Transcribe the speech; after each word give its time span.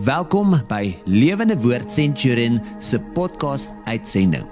Welkom 0.00 0.54
by 0.70 0.94
Lewende 1.04 1.52
Woord 1.60 1.90
Centurion 1.92 2.54
se 2.80 2.96
podcast 3.12 3.68
uitsending. 3.84 4.46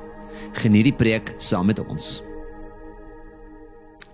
Geniet 0.60 0.90
die 0.90 0.92
preek 0.92 1.30
saam 1.40 1.70
met 1.70 1.78
ons. 1.80 2.18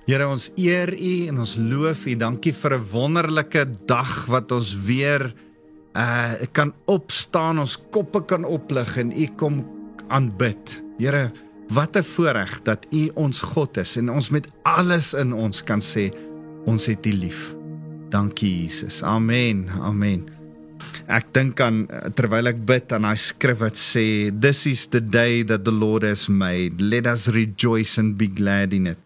Here 0.07 0.29
ons 0.31 0.45
eer 0.55 0.93
U 0.95 1.15
en 1.27 1.41
ons 1.43 1.57
loof 1.59 2.05
U. 2.07 2.15
Dankie 2.15 2.53
vir 2.55 2.79
'n 2.79 2.87
wonderlike 2.93 3.67
dag 3.91 4.27
wat 4.31 4.53
ons 4.53 4.71
weer 4.87 5.35
uh 5.99 6.47
kan 6.53 6.73
opstaan, 6.87 7.59
ons 7.59 7.75
koppe 7.91 8.23
kan 8.23 8.45
oplig 8.45 8.97
en 8.97 9.11
U 9.11 9.27
kom 9.37 9.67
aanbid. 10.09 10.83
Here, 10.99 11.33
wat 11.75 11.97
'n 11.97 12.03
voorreg 12.03 12.63
dat 12.63 12.87
U 12.93 13.11
ons 13.15 13.41
God 13.41 13.77
is 13.79 13.97
en 13.97 14.11
ons 14.11 14.31
met 14.31 14.47
alles 14.63 15.13
in 15.13 15.33
ons 15.33 15.63
kan 15.65 15.81
sê 15.81 16.15
ons 16.67 16.87
het 16.87 17.07
U 17.07 17.13
lief. 17.13 17.57
Dankie 18.11 18.63
Jesus. 18.63 19.03
Amen. 19.03 19.69
Amen. 19.83 20.36
Ek 21.07 21.29
dink 21.33 21.61
aan 21.63 21.85
terwyl 22.19 22.51
ek 22.51 22.65
bid 22.67 22.93
aan 22.93 23.07
daai 23.07 23.19
skrif 23.21 23.61
wat 23.63 23.79
sê 23.79 24.31
this 24.31 24.65
is 24.67 24.87
the 24.91 25.01
day 25.01 25.45
that 25.47 25.65
the 25.65 25.75
Lord 25.75 26.03
has 26.03 26.27
made 26.29 26.83
let 26.83 27.07
us 27.07 27.29
rejoice 27.29 27.99
and 27.99 28.17
be 28.19 28.27
glad 28.27 28.73
in 28.73 28.87
it. 28.95 28.99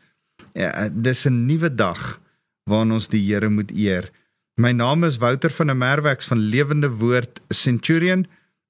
Ja, 0.55 0.89
dis 0.89 1.27
'n 1.27 1.47
nuwe 1.47 1.69
dag 1.75 2.21
waarin 2.65 2.93
ons 2.93 3.09
die 3.09 3.21
Here 3.21 3.49
moet 3.49 3.71
eer. 3.71 4.11
My 4.57 4.73
naam 4.73 5.05
is 5.05 5.19
Wouter 5.19 5.51
van 5.51 5.67
der 5.67 5.77
Merwe 5.77 6.17
van 6.21 6.39
Lewende 6.39 6.91
Woord 6.91 7.41
Centurion 7.49 8.27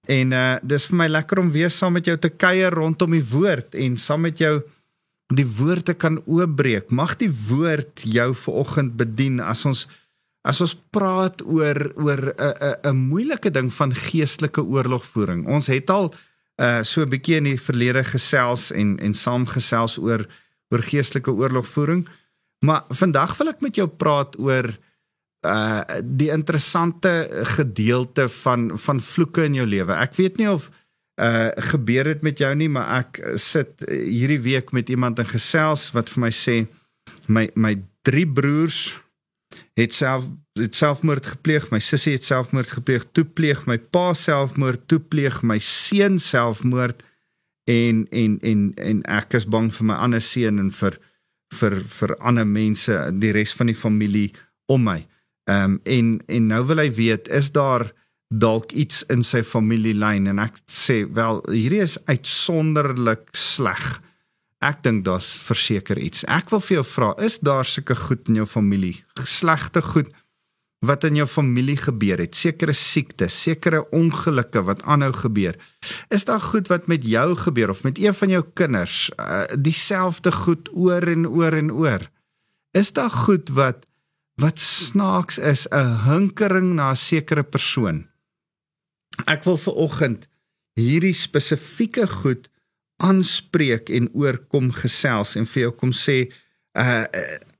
en 0.06 0.32
uh 0.32 0.58
dis 0.62 0.86
vir 0.90 0.96
my 0.96 1.08
lekker 1.08 1.38
om 1.38 1.50
weer 1.50 1.70
saam 1.70 1.92
met 1.92 2.06
jou 2.06 2.16
te 2.16 2.30
kuier 2.30 2.72
rondom 2.72 3.10
die 3.10 3.24
woord 3.24 3.74
en 3.74 3.96
saam 3.96 4.26
met 4.26 4.38
jou 4.38 4.60
die 5.34 5.46
woord 5.46 5.84
te 5.84 5.94
kan 5.94 6.18
oopbreek. 6.26 6.90
Mag 6.90 7.16
die 7.16 7.30
woord 7.30 8.02
jou 8.02 8.34
vanoggend 8.34 8.96
bedien 8.98 9.40
as 9.40 9.64
ons 9.64 9.86
As 10.42 10.60
ons 10.64 10.72
praat 10.92 11.42
oor 11.44 11.92
oor 12.00 12.32
'n 12.32 12.54
'n 12.60 12.76
'n 12.88 12.96
moeilike 12.96 13.50
ding 13.50 13.72
van 13.72 13.94
geestelike 13.94 14.62
oorlogvoering. 14.64 15.46
Ons 15.46 15.66
het 15.66 15.90
al 15.90 16.14
uh 16.60 16.82
so 16.82 17.02
'n 17.02 17.08
bietjie 17.08 17.36
in 17.36 17.44
die 17.44 17.60
verlede 17.60 18.04
gesels 18.04 18.70
en 18.72 18.98
en 18.98 19.14
saamgesels 19.14 19.98
oor 19.98 20.26
oor 20.70 20.82
geestelike 20.82 21.32
oorlogvoering. 21.32 22.08
Maar 22.64 22.84
vandag 22.88 23.36
wil 23.36 23.48
ek 23.48 23.60
met 23.60 23.74
jou 23.76 23.88
praat 23.88 24.38
oor 24.38 24.68
uh 25.46 25.82
die 26.04 26.30
interessante 26.30 27.28
gedeelte 27.56 28.28
van 28.28 28.78
van 28.78 29.00
vloeke 29.00 29.44
in 29.44 29.54
jou 29.54 29.66
lewe. 29.66 29.92
Ek 29.92 30.14
weet 30.14 30.36
nie 30.36 30.50
of 30.50 30.70
uh 31.20 31.48
gebeur 31.72 32.04
dit 32.04 32.22
met 32.22 32.38
jou 32.38 32.54
nie, 32.54 32.68
maar 32.68 33.04
ek 33.04 33.20
sit 33.36 33.80
hierdie 33.88 34.40
week 34.40 34.72
met 34.72 34.88
iemand 34.88 35.18
in 35.18 35.28
gesels 35.28 35.90
wat 35.92 36.08
vir 36.08 36.20
my 36.20 36.30
sê 36.32 36.66
my 37.26 37.50
my 37.54 37.76
drie 38.02 38.26
broers 38.26 38.96
het 39.78 39.94
self 39.94 40.26
het 40.58 40.74
selfmoord 40.74 41.26
gepleeg, 41.26 41.68
my 41.70 41.78
sussie 41.80 42.16
het 42.16 42.26
selfmoord 42.26 42.72
gepleeg, 42.74 43.06
toe 43.16 43.24
pleeg 43.24 43.62
my 43.70 43.78
pa 43.78 44.10
selfmoord, 44.18 44.82
toe 44.90 44.98
pleeg 45.00 45.40
my 45.46 45.58
seun 45.62 46.18
selfmoord 46.20 47.04
en 47.70 48.02
en 48.10 48.38
en 48.42 48.66
en 48.76 49.04
ek 49.20 49.38
is 49.38 49.46
bang 49.46 49.70
vir 49.72 49.88
my 49.92 49.96
ander 50.04 50.22
seun 50.24 50.60
en 50.62 50.72
vir 50.74 50.98
vir 51.60 51.78
vir 51.98 52.14
ander 52.20 52.46
mense, 52.46 52.98
die 53.18 53.32
res 53.34 53.54
van 53.58 53.70
die 53.72 53.78
familie 53.78 54.28
om 54.70 54.84
my. 54.86 55.00
Ehm 55.50 55.78
um, 55.78 55.80
en 55.84 56.12
en 56.28 56.52
nou 56.52 56.62
wil 56.68 56.84
hy 56.84 56.90
weet, 56.94 57.28
is 57.28 57.50
daar 57.56 57.88
dalk 58.30 58.72
iets 58.72 59.02
in 59.10 59.24
sy 59.26 59.42
familielyn 59.42 60.28
en 60.30 60.38
ek 60.38 60.60
sê 60.70 61.02
wel, 61.10 61.40
hierdie 61.50 61.82
is 61.82 61.98
uitsonderlik 62.06 63.26
sleg. 63.34 63.98
Ek 64.60 64.82
dink 64.84 65.06
daar's 65.06 65.28
verseker 65.40 65.96
iets. 65.98 66.26
Ek 66.28 66.50
wil 66.52 66.60
vir 66.60 66.80
jou 66.80 66.84
vra, 66.84 67.14
is 67.24 67.38
daar 67.40 67.64
sulke 67.64 67.96
goed 67.96 68.28
in 68.28 68.42
jou 68.42 68.48
familie? 68.48 68.98
Slegte 69.24 69.80
goed 69.80 70.10
wat 70.84 71.04
in 71.08 71.16
jou 71.16 71.26
familie 71.28 71.78
gebeur 71.80 72.20
het? 72.20 72.36
Sekere 72.36 72.74
siektes, 72.76 73.36
sekere 73.36 73.86
ongelukke 73.96 74.60
wat 74.68 74.82
aanhou 74.84 75.12
gebeur. 75.16 75.56
Is 76.12 76.26
daar 76.28 76.44
goed 76.44 76.68
wat 76.72 76.88
met 76.92 77.04
jou 77.08 77.34
gebeur 77.40 77.72
of 77.72 77.82
met 77.88 78.00
een 78.00 78.16
van 78.16 78.36
jou 78.36 78.42
kinders? 78.54 79.08
Uh, 79.16 79.48
Dieselfde 79.56 80.32
goed 80.32 80.68
oor 80.76 81.08
en 81.08 81.28
oor 81.28 81.56
en 81.56 81.72
oor. 81.72 82.04
Is 82.76 82.92
daar 82.92 83.10
goed 83.10 83.48
wat 83.56 83.86
wat 84.40 84.58
snaaks 84.58 85.36
is, 85.38 85.66
'n 85.68 86.04
hinkering 86.04 86.74
na 86.74 86.90
'n 86.90 86.96
sekere 86.96 87.42
persoon? 87.44 88.08
Ek 89.26 89.44
wil 89.44 89.56
vir 89.56 89.74
oggend 89.74 90.28
hierdie 90.74 91.14
spesifieke 91.14 92.06
goed 92.08 92.48
aanspreek 93.00 93.90
en 93.96 94.08
oorkom 94.16 94.70
gesels 94.76 95.36
en 95.40 95.48
vir 95.48 95.66
jou 95.66 95.74
kom 95.82 95.92
sê 95.96 96.22
uh 96.78 97.04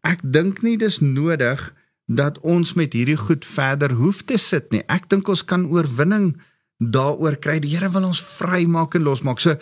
ek 0.07 0.23
dink 0.25 0.63
nie 0.65 0.79
dis 0.81 0.97
nodig 1.05 1.61
dat 2.09 2.39
ons 2.41 2.73
met 2.75 2.95
hierdie 2.97 3.19
goed 3.21 3.45
verder 3.45 3.93
hoef 3.99 4.23
te 4.27 4.39
sit 4.41 4.73
nie. 4.73 4.81
Ek 4.89 5.11
dink 5.13 5.29
ons 5.29 5.43
kan 5.45 5.67
oorwinning 5.69 6.33
daaroor 6.81 7.37
kry. 7.37 7.59
Die 7.61 7.75
Here 7.75 7.91
wil 7.93 8.09
ons 8.09 8.23
vrymaak 8.25 8.97
en 8.97 9.05
losmaak. 9.05 9.43
So 9.45 9.55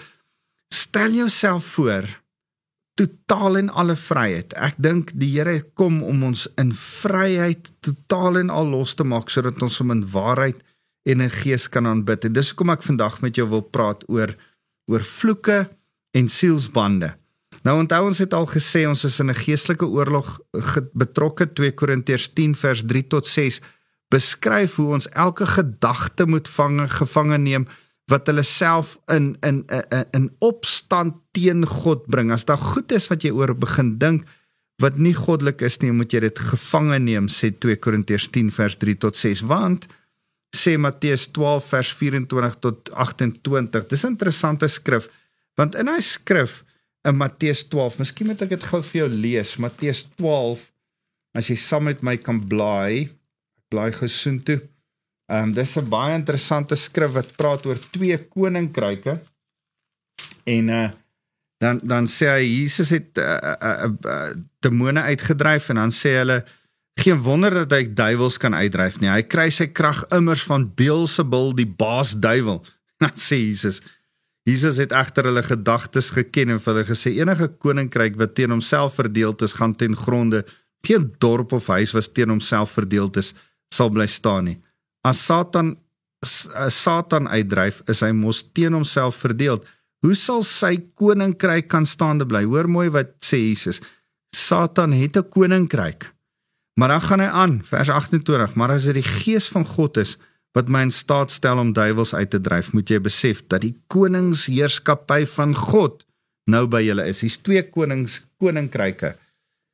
stel 0.70 1.18
jouself 1.18 1.66
voor 1.74 2.06
totaal 2.98 3.58
en 3.64 3.68
alle 3.70 3.96
vryheid. 3.98 4.54
Ek 4.54 4.78
dink 4.78 5.12
die 5.18 5.32
Here 5.34 5.60
kom 5.74 6.00
om 6.06 6.24
ons 6.30 6.46
in 6.60 6.72
vryheid 6.74 7.72
totaal 7.84 8.40
en 8.44 8.54
al 8.54 8.70
los 8.72 8.94
te 8.94 9.04
maak 9.04 9.30
sodat 9.30 9.60
ons 9.62 9.78
hom 9.82 9.92
in 9.94 10.06
waarheid 10.06 10.62
en 11.08 11.24
in 11.24 11.32
gees 11.42 11.68
kan 11.68 11.86
aanbid. 11.86 12.24
En 12.24 12.38
dis 12.38 12.52
hoekom 12.52 12.72
ek 12.74 12.86
vandag 12.86 13.20
met 13.24 13.36
jou 13.36 13.48
wil 13.50 13.64
praat 13.66 14.06
oor 14.08 14.34
oor 14.88 15.04
vloeke 15.04 15.68
en 16.16 16.28
sielsbande. 16.28 17.12
Nou 17.66 17.78
onthou 17.82 18.04
ons 18.08 18.20
het 18.22 18.34
al 18.34 18.46
gesê 18.48 18.84
ons 18.88 19.04
is 19.04 19.18
in 19.20 19.30
'n 19.30 19.42
geestelike 19.44 19.86
oorlog 19.86 20.40
betrokke 20.92 21.52
2 21.52 21.72
Korintiërs 21.72 22.32
10 22.32 22.54
vers 22.54 22.82
3 22.86 23.06
tot 23.06 23.26
6 23.26 23.60
beskryf 24.08 24.74
hoe 24.74 24.92
ons 24.92 25.08
elke 25.08 25.46
gedagte 25.46 26.26
moet 26.26 26.48
vange 26.48 26.88
gevange 26.88 27.38
neem 27.38 27.66
wat 28.08 28.26
hulle 28.26 28.42
self 28.42 28.96
in 29.12 29.36
in 29.44 29.64
in 29.68 30.06
in 30.10 30.30
opstand 30.38 31.14
teen 31.32 31.66
God 31.66 32.06
bring. 32.06 32.32
As 32.32 32.44
daar 32.44 32.58
goed 32.58 32.92
is 32.92 33.08
wat 33.08 33.22
jy 33.22 33.30
oor 33.30 33.54
begin 33.54 33.98
dink 33.98 34.24
wat 34.78 34.96
nie 34.96 35.14
goddelik 35.14 35.60
is 35.66 35.80
nie, 35.82 35.92
moet 35.92 36.12
jy 36.12 36.20
dit 36.20 36.38
gevange 36.38 36.98
neem 36.98 37.26
sê 37.28 37.50
2 37.50 37.76
Korintiërs 37.76 38.28
10 38.30 38.50
vers 38.54 38.76
3 38.76 38.94
tot 38.94 39.16
6 39.16 39.40
want 39.40 39.88
sê 40.58 40.76
Matteus 40.76 41.28
12 41.34 41.70
vers 41.72 41.92
24 42.00 42.58
tot 42.64 42.90
28. 42.92 43.86
Dis 43.88 44.04
'n 44.04 44.14
interessante 44.14 44.68
skrif 44.68 45.08
want 45.56 45.74
in 45.74 45.88
hy 45.88 46.00
skrif 46.00 46.62
in 47.08 47.16
Matteus 47.16 47.64
12, 47.68 47.98
miskien 47.98 48.26
moet 48.26 48.42
ek 48.42 48.50
dit 48.54 48.64
gou 48.70 48.82
vir 48.82 49.00
jou 49.00 49.08
lees. 49.08 49.56
Matteus 49.56 50.06
12 50.18 50.70
as 51.38 51.48
jy 51.50 51.56
saam 51.56 51.84
met 51.84 52.02
my 52.02 52.16
kan 52.16 52.40
blaai. 52.40 53.10
Ek 53.58 53.66
blaai 53.70 53.92
gesoen 53.92 54.42
toe. 54.42 54.60
Ehm 55.28 55.50
um, 55.50 55.54
dis 55.54 55.76
'n 55.76 55.88
baie 55.88 56.14
interessante 56.14 56.76
skrif 56.76 57.12
wat 57.12 57.36
praat 57.36 57.66
oor 57.66 57.78
twee 57.90 58.16
koninkryke. 58.16 59.20
En 60.44 60.68
uh 60.68 60.90
dan 61.58 61.80
dan 61.82 62.06
sê 62.06 62.26
hy 62.38 62.44
Jesus 62.46 62.90
het 62.94 63.18
uh, 63.18 63.24
uh, 63.24 63.56
uh, 63.60 63.90
uh, 64.06 64.30
demone 64.62 65.00
uitgedryf 65.00 65.68
en 65.68 65.80
dan 65.82 65.90
sê 65.90 66.14
hulle 66.20 66.44
Geen 66.98 67.20
wonder 67.22 67.54
dat 67.54 67.72
hy 67.76 67.84
duiwels 67.94 68.40
kan 68.42 68.56
uitdryf 68.58 68.98
nie. 68.98 69.10
Hy 69.10 69.22
kry 69.30 69.46
sy 69.54 69.68
krag 69.70 70.02
immers 70.14 70.42
van 70.48 70.66
Beelzebul, 70.74 71.52
die 71.54 71.68
baas 71.68 72.16
duiwel. 72.18 72.58
Dan 73.02 73.14
sê 73.14 73.38
Jesus. 73.38 73.78
Jesus 74.48 74.80
het 74.80 74.94
egter 74.96 75.28
hulle 75.28 75.44
gedagtes 75.44 76.08
geken 76.16 76.54
en 76.54 76.62
vir 76.62 76.72
hulle 76.72 76.86
gesê 76.88 77.12
enige 77.20 77.50
koninkryk 77.62 78.16
wat 78.18 78.34
teen 78.34 78.54
homself 78.54 78.96
verdeel 78.98 79.36
is, 79.44 79.54
gaan 79.54 79.76
ten 79.76 79.94
gronde. 79.96 80.42
Geen 80.86 81.10
dorp 81.22 81.52
of 81.52 81.68
huis 81.70 81.92
wat 81.94 82.10
teen 82.16 82.32
homself 82.32 82.74
verdeel 82.78 83.12
is, 83.20 83.34
sal 83.74 83.92
bly 83.92 84.08
staan 84.08 84.48
nie. 84.48 84.58
As 85.06 85.20
Satan 85.22 85.76
as 86.24 86.74
Satan 86.74 87.28
uitdryf, 87.30 87.82
is 87.86 88.00
hy 88.02 88.10
mos 88.10 88.42
teen 88.56 88.74
homself 88.74 89.20
verdeel. 89.22 89.60
Hoe 90.02 90.16
sal 90.18 90.42
sy 90.46 90.74
koninkryk 90.98 91.68
kan 91.70 91.86
staande 91.86 92.26
bly? 92.26 92.42
Hoor 92.48 92.66
mooi 92.66 92.88
wat 92.94 93.14
sê 93.22 93.38
Jesus. 93.38 93.78
Satan 94.34 94.92
het 94.92 95.16
'n 95.16 95.28
koninkryk. 95.30 96.17
Maar 96.78 96.88
dan 96.88 97.02
gaan 97.02 97.20
hy 97.20 97.26
aan, 97.26 97.54
vers 97.66 97.88
28, 97.90 98.54
maar 98.54 98.70
as 98.70 98.84
dit 98.86 99.00
die 99.00 99.06
gees 99.06 99.48
van 99.50 99.64
God 99.66 99.98
is 99.98 100.14
wat 100.54 100.70
my 100.70 100.84
in 100.86 100.92
staat 100.94 101.32
stel 101.34 101.58
om 101.58 101.72
duiwels 101.74 102.14
uit 102.14 102.30
te 102.30 102.38
dryf, 102.40 102.70
moet 102.72 102.90
jy 102.90 103.00
besef 103.02 103.40
dat 103.50 103.64
die 103.66 103.74
koningsheerskappy 103.90 105.24
van 105.34 105.56
God 105.58 106.04
nou 106.46 106.64
by 106.70 106.84
julle 106.86 107.08
is. 107.10 107.24
Hier's 107.24 107.40
twee 107.42 107.64
konings 107.66 108.20
koninkryke. 108.38 109.16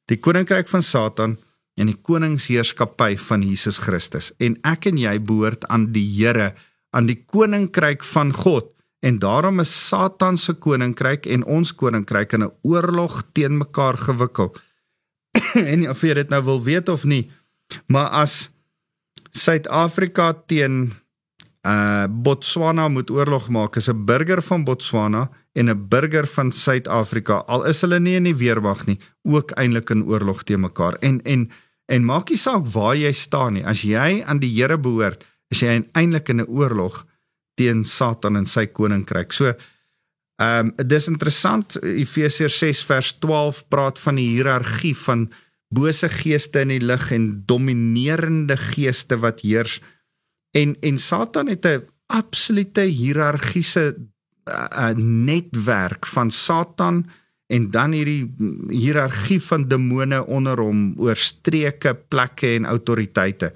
Die 0.08 0.17
koninkryk 0.17 0.69
van 0.73 0.84
Satan 0.84 1.37
en 1.76 1.93
die 1.93 1.99
koningsheerskappy 2.08 3.14
van 3.20 3.44
Jesus 3.44 3.82
Christus. 3.84 4.32
En 4.40 4.56
ek 4.64 4.88
en 4.88 5.00
jy 5.00 5.19
behoort 5.20 5.69
aan 5.69 5.90
die 5.93 6.06
Here, 6.08 6.55
aan 6.96 7.08
die 7.11 7.20
koninkryk 7.20 8.05
van 8.14 8.32
God. 8.32 8.73
En 9.05 9.20
daarom 9.20 9.61
is 9.61 9.73
Satan 9.88 10.40
se 10.40 10.56
koninkryk 10.56 11.29
en 11.29 11.44
ons 11.44 11.75
koninkryk 11.76 12.32
in 12.32 12.44
'n 12.49 12.55
oorlog 12.62 13.23
teen 13.32 13.58
mekaar 13.61 14.00
gewikkeld. 14.00 14.56
en 15.72 15.88
of 15.90 16.02
jy 16.02 16.14
dit 16.14 16.28
nou 16.31 16.42
wil 16.44 16.60
weet 16.62 16.88
of 16.88 17.04
nie, 17.04 17.31
maar 17.86 18.10
as 18.25 18.50
Suid-Afrika 19.34 20.32
teen 20.46 20.92
uh 21.64 22.04
Botswana 22.06 22.88
moet 22.88 23.10
oorlog 23.10 23.48
maak, 23.48 23.76
is 23.76 23.88
'n 23.88 24.04
burger 24.04 24.42
van 24.42 24.64
Botswana 24.64 25.31
en 25.54 25.70
'n 25.70 25.88
burger 25.88 26.26
van 26.26 26.52
Suid-Afrika, 26.52 27.42
al 27.46 27.64
is 27.64 27.81
hulle 27.81 28.00
nie 28.00 28.14
in 28.14 28.25
die 28.25 28.36
weermag 28.36 28.86
nie, 28.86 28.98
ook 29.22 29.50
eintlik 29.50 29.90
in 29.90 30.04
oorlog 30.04 30.44
te 30.44 30.56
mekaar. 30.56 30.94
En 31.00 31.22
en 31.22 31.50
en 31.86 32.04
maak 32.04 32.28
nie 32.28 32.38
saak 32.38 32.66
waar 32.66 32.96
jy 32.96 33.12
staan 33.12 33.52
nie, 33.52 33.64
as 33.66 33.82
jy 33.82 34.22
aan 34.25 34.38
die 34.38 34.54
Here 34.54 34.78
behoort, 34.78 35.25
is 35.50 35.60
jy 35.60 35.84
eintlik 35.92 36.28
in 36.28 36.40
'n 36.40 36.48
oorlog 36.48 37.06
teen 37.54 37.84
Satan 37.84 38.36
en 38.36 38.46
sy 38.46 38.66
koninkryk. 38.66 39.32
So 39.32 39.54
ehm 40.36 40.66
um, 40.66 40.86
dis 40.88 41.06
interessant 41.06 41.76
Efesiërs 41.82 42.58
6 42.58 42.84
vers 42.84 43.12
12 43.22 43.69
praat 43.69 43.98
van 43.98 44.14
die 44.19 44.28
hiërargie 44.34 44.96
van 44.96 45.28
bose 45.75 46.08
geeste 46.08 46.64
in 46.64 46.72
die 46.75 46.82
lig 46.82 47.10
en 47.14 47.42
dominerende 47.46 48.56
geeste 48.56 49.19
wat 49.22 49.44
heers. 49.46 49.81
En 50.54 50.76
en 50.81 50.98
Satan 50.98 51.48
het 51.48 51.66
'n 51.66 51.86
absolute 52.06 52.81
hiërargiese 52.81 53.96
uh, 54.44 54.90
netwerk 54.96 56.06
van 56.06 56.31
Satan 56.31 57.06
en 57.46 57.70
dan 57.70 57.92
hierdie 57.92 58.34
hiërargie 58.69 59.40
van 59.42 59.69
demone 59.69 60.26
onder 60.26 60.58
hom 60.58 60.94
oor 60.96 61.16
streke, 61.16 61.94
plekke 61.94 62.54
en 62.54 62.64
autoriteite. 62.64 63.52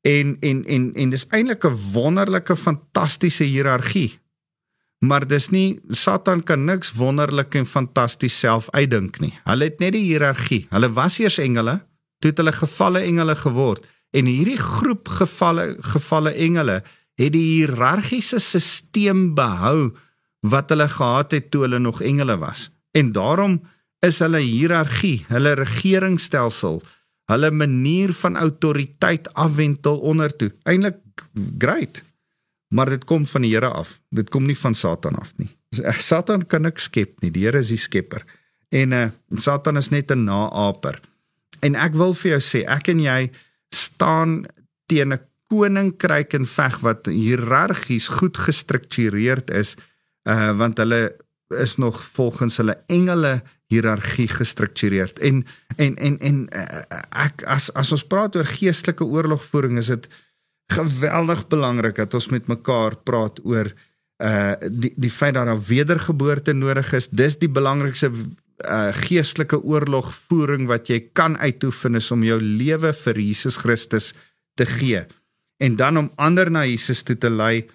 En 0.00 0.36
en 0.40 0.64
en 0.64 0.92
en 0.94 1.10
dis 1.10 1.26
eintlik 1.28 1.64
'n 1.64 1.78
wonderlike 1.92 2.56
fantastiese 2.56 3.44
hiërargie. 3.44 4.18
Maar 5.04 5.26
dis 5.28 5.50
nie 5.52 5.80
Satan 5.92 6.42
kan 6.46 6.64
niks 6.64 6.92
wonderlik 6.96 7.54
en 7.58 7.66
fantasties 7.68 8.36
self 8.38 8.70
uitdink 8.72 9.18
nie. 9.20 9.34
Hulle 9.44 9.68
het 9.68 9.82
net 9.82 9.94
die 9.96 10.04
hiërargie. 10.06 10.64
Hulle 10.72 10.90
was 10.96 11.18
eers 11.20 11.40
engele, 11.42 11.80
toe 12.22 12.32
het 12.32 12.40
hulle 12.40 12.54
gevalle 12.56 13.04
engele 13.04 13.36
geword 13.36 13.84
en 14.14 14.30
hierdie 14.30 14.60
groep 14.60 15.10
gevalle 15.18 15.74
gevalle 15.82 16.32
engele 16.38 16.80
het 17.18 17.32
die 17.34 17.44
hiërargiese 17.58 18.40
stelsel 18.42 19.32
behou 19.36 19.90
wat 20.46 20.70
hulle 20.72 20.86
gehad 20.88 21.34
het 21.34 21.50
toe 21.50 21.64
hulle 21.66 21.80
nog 21.82 22.02
engele 22.02 22.36
was. 22.38 22.68
En 22.94 23.12
daarom 23.12 23.60
is 24.06 24.20
hulle 24.22 24.42
hiërargie, 24.44 25.24
hulle 25.28 25.54
regeringsstelsel, 25.58 26.82
hulle 27.32 27.50
manier 27.50 28.12
van 28.12 28.36
autoriteit 28.36 29.30
afwentel 29.32 29.98
ondertoe. 29.98 30.52
Eintlik 30.68 31.00
great. 31.58 32.02
Maar 32.74 32.90
dit 32.90 33.04
kom 33.06 33.26
van 33.30 33.44
die 33.46 33.52
Here 33.54 33.70
af. 33.70 33.98
Dit 34.10 34.32
kom 34.34 34.48
nie 34.50 34.58
van 34.58 34.74
Satan 34.74 35.14
af 35.20 35.32
nie. 35.38 35.50
Satan 36.02 36.46
kan 36.46 36.66
niks 36.66 36.88
skep 36.90 37.20
nie. 37.22 37.30
Die 37.30 37.44
Here 37.46 37.62
is 37.62 37.70
die 37.70 37.80
skepper. 37.80 38.24
En 38.74 38.92
uh 38.92 39.06
Satan 39.38 39.78
is 39.78 39.90
net 39.94 40.10
'n 40.10 40.24
naaper. 40.24 41.00
En 41.60 41.74
ek 41.74 41.94
wil 41.94 42.14
vir 42.14 42.30
jou 42.30 42.40
sê, 42.40 42.64
ek 42.66 42.88
en 42.88 43.00
jy 43.00 43.30
staan 43.70 44.46
teen 44.86 45.12
'n 45.12 45.20
koninkryk 45.48 46.34
en 46.34 46.46
veg 46.46 46.78
wat 46.80 47.06
hiërargies 47.06 48.08
goed 48.08 48.36
gestruktureerd 48.36 49.50
is 49.50 49.74
uh 50.28 50.52
want 50.58 50.78
hulle 50.78 51.16
is 51.48 51.76
nog 51.76 52.02
volgens 52.16 52.56
hulle 52.56 52.76
engele 52.86 53.42
hiërargie 53.72 54.28
gestruktureerd 54.28 55.18
en 55.18 55.44
en 55.76 55.96
en 55.96 56.18
en 56.18 56.38
uh, 56.56 56.80
ek 57.24 57.44
as 57.50 57.70
as 57.74 57.92
ons 57.92 58.06
praat 58.06 58.36
oor 58.36 58.48
geestelike 58.48 59.04
oorlogvoering 59.04 59.78
is 59.78 59.90
dit 59.92 60.08
geweldig 60.72 61.46
belangrik 61.48 61.96
dat 61.96 62.14
ons 62.14 62.30
met 62.32 62.46
mekaar 62.46 62.96
praat 62.96 63.40
oor 63.44 63.72
uh 64.22 64.54
die 64.70 64.92
die 64.96 65.10
feit 65.10 65.34
dat 65.34 65.46
daar 65.46 65.60
wedergeboorte 65.60 66.52
nodig 66.52 66.92
is. 66.92 67.08
Dis 67.10 67.36
die 67.38 67.50
belangrikste 67.50 68.10
uh 68.10 68.92
geestelike 68.94 69.60
oorlogvoering 69.62 70.68
wat 70.70 70.88
jy 70.88 71.00
kan 71.12 71.36
uitoefen 71.38 71.94
is 71.94 72.10
om 72.10 72.22
jou 72.22 72.40
lewe 72.40 72.92
vir 72.92 73.20
Jesus 73.20 73.56
Christus 73.56 74.12
te 74.54 74.66
gee. 74.66 75.04
En 75.58 75.76
dan 75.76 75.98
om 75.98 76.12
ander 76.16 76.50
na 76.50 76.64
Jesus 76.64 77.02
toe 77.02 77.18
te 77.18 77.30
lei 77.30 77.68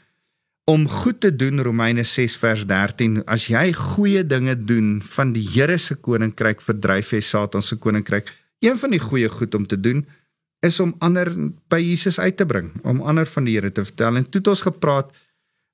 om 0.69 0.87
goed 0.87 1.19
te 1.19 1.35
doen 1.35 1.61
Romeine 1.61 2.03
6 2.03 2.35
vers 2.37 2.65
13 2.69 3.23
as 3.25 3.47
jy 3.49 3.71
goeie 3.73 4.23
dinge 4.23 4.55
doen 4.55 4.99
van 5.01 5.33
die 5.33 5.45
Here 5.53 5.77
se 5.77 5.95
koninkryk 5.95 6.61
verdryf 6.61 7.13
jy 7.13 7.21
Satan 7.25 7.63
se 7.65 7.75
koninkryk. 7.75 8.29
Een 8.59 8.77
van 8.77 8.93
die 8.93 9.01
goeie 9.01 9.29
goed 9.29 9.55
om 9.55 9.65
te 9.67 9.79
doen 9.79 10.05
is 10.65 10.79
om 10.83 10.93
ander 10.99 11.31
by 11.71 11.79
Jesus 11.79 12.19
uit 12.19 12.37
te 12.37 12.45
bring 12.45 12.71
om 12.83 13.01
ander 13.01 13.27
van 13.29 13.47
die 13.47 13.55
Here 13.57 13.71
te 13.71 13.85
vertel 13.87 14.19
en 14.19 14.27
toe 14.27 14.41
het 14.41 14.53
ons 14.53 14.67
gepraat 14.67 15.11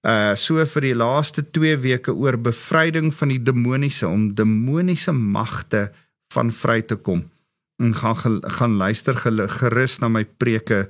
uh 0.06 0.34
so 0.38 0.62
vir 0.76 0.86
die 0.86 0.98
laaste 0.98 1.42
2 1.58 1.78
weke 1.82 2.14
oor 2.14 2.38
bevryding 2.38 3.10
van 3.14 3.34
die 3.34 3.42
demoniese 3.42 4.08
om 4.08 4.34
demoniese 4.38 5.16
magte 5.16 5.88
van 6.34 6.52
vry 6.54 6.82
te 6.82 6.96
kom 6.96 7.26
en 7.82 7.96
gaan 7.96 8.42
gaan 8.60 8.78
luister 8.78 9.18
gerus 9.60 10.00
na 10.00 10.08
my 10.08 10.24
preke 10.26 10.86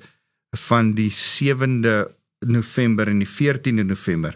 van 0.55 0.93
die 0.95 1.11
7de 1.11 1.95
November 2.45 3.07
en 3.07 3.19
die 3.19 3.29
14de 3.29 3.83
November. 3.83 4.35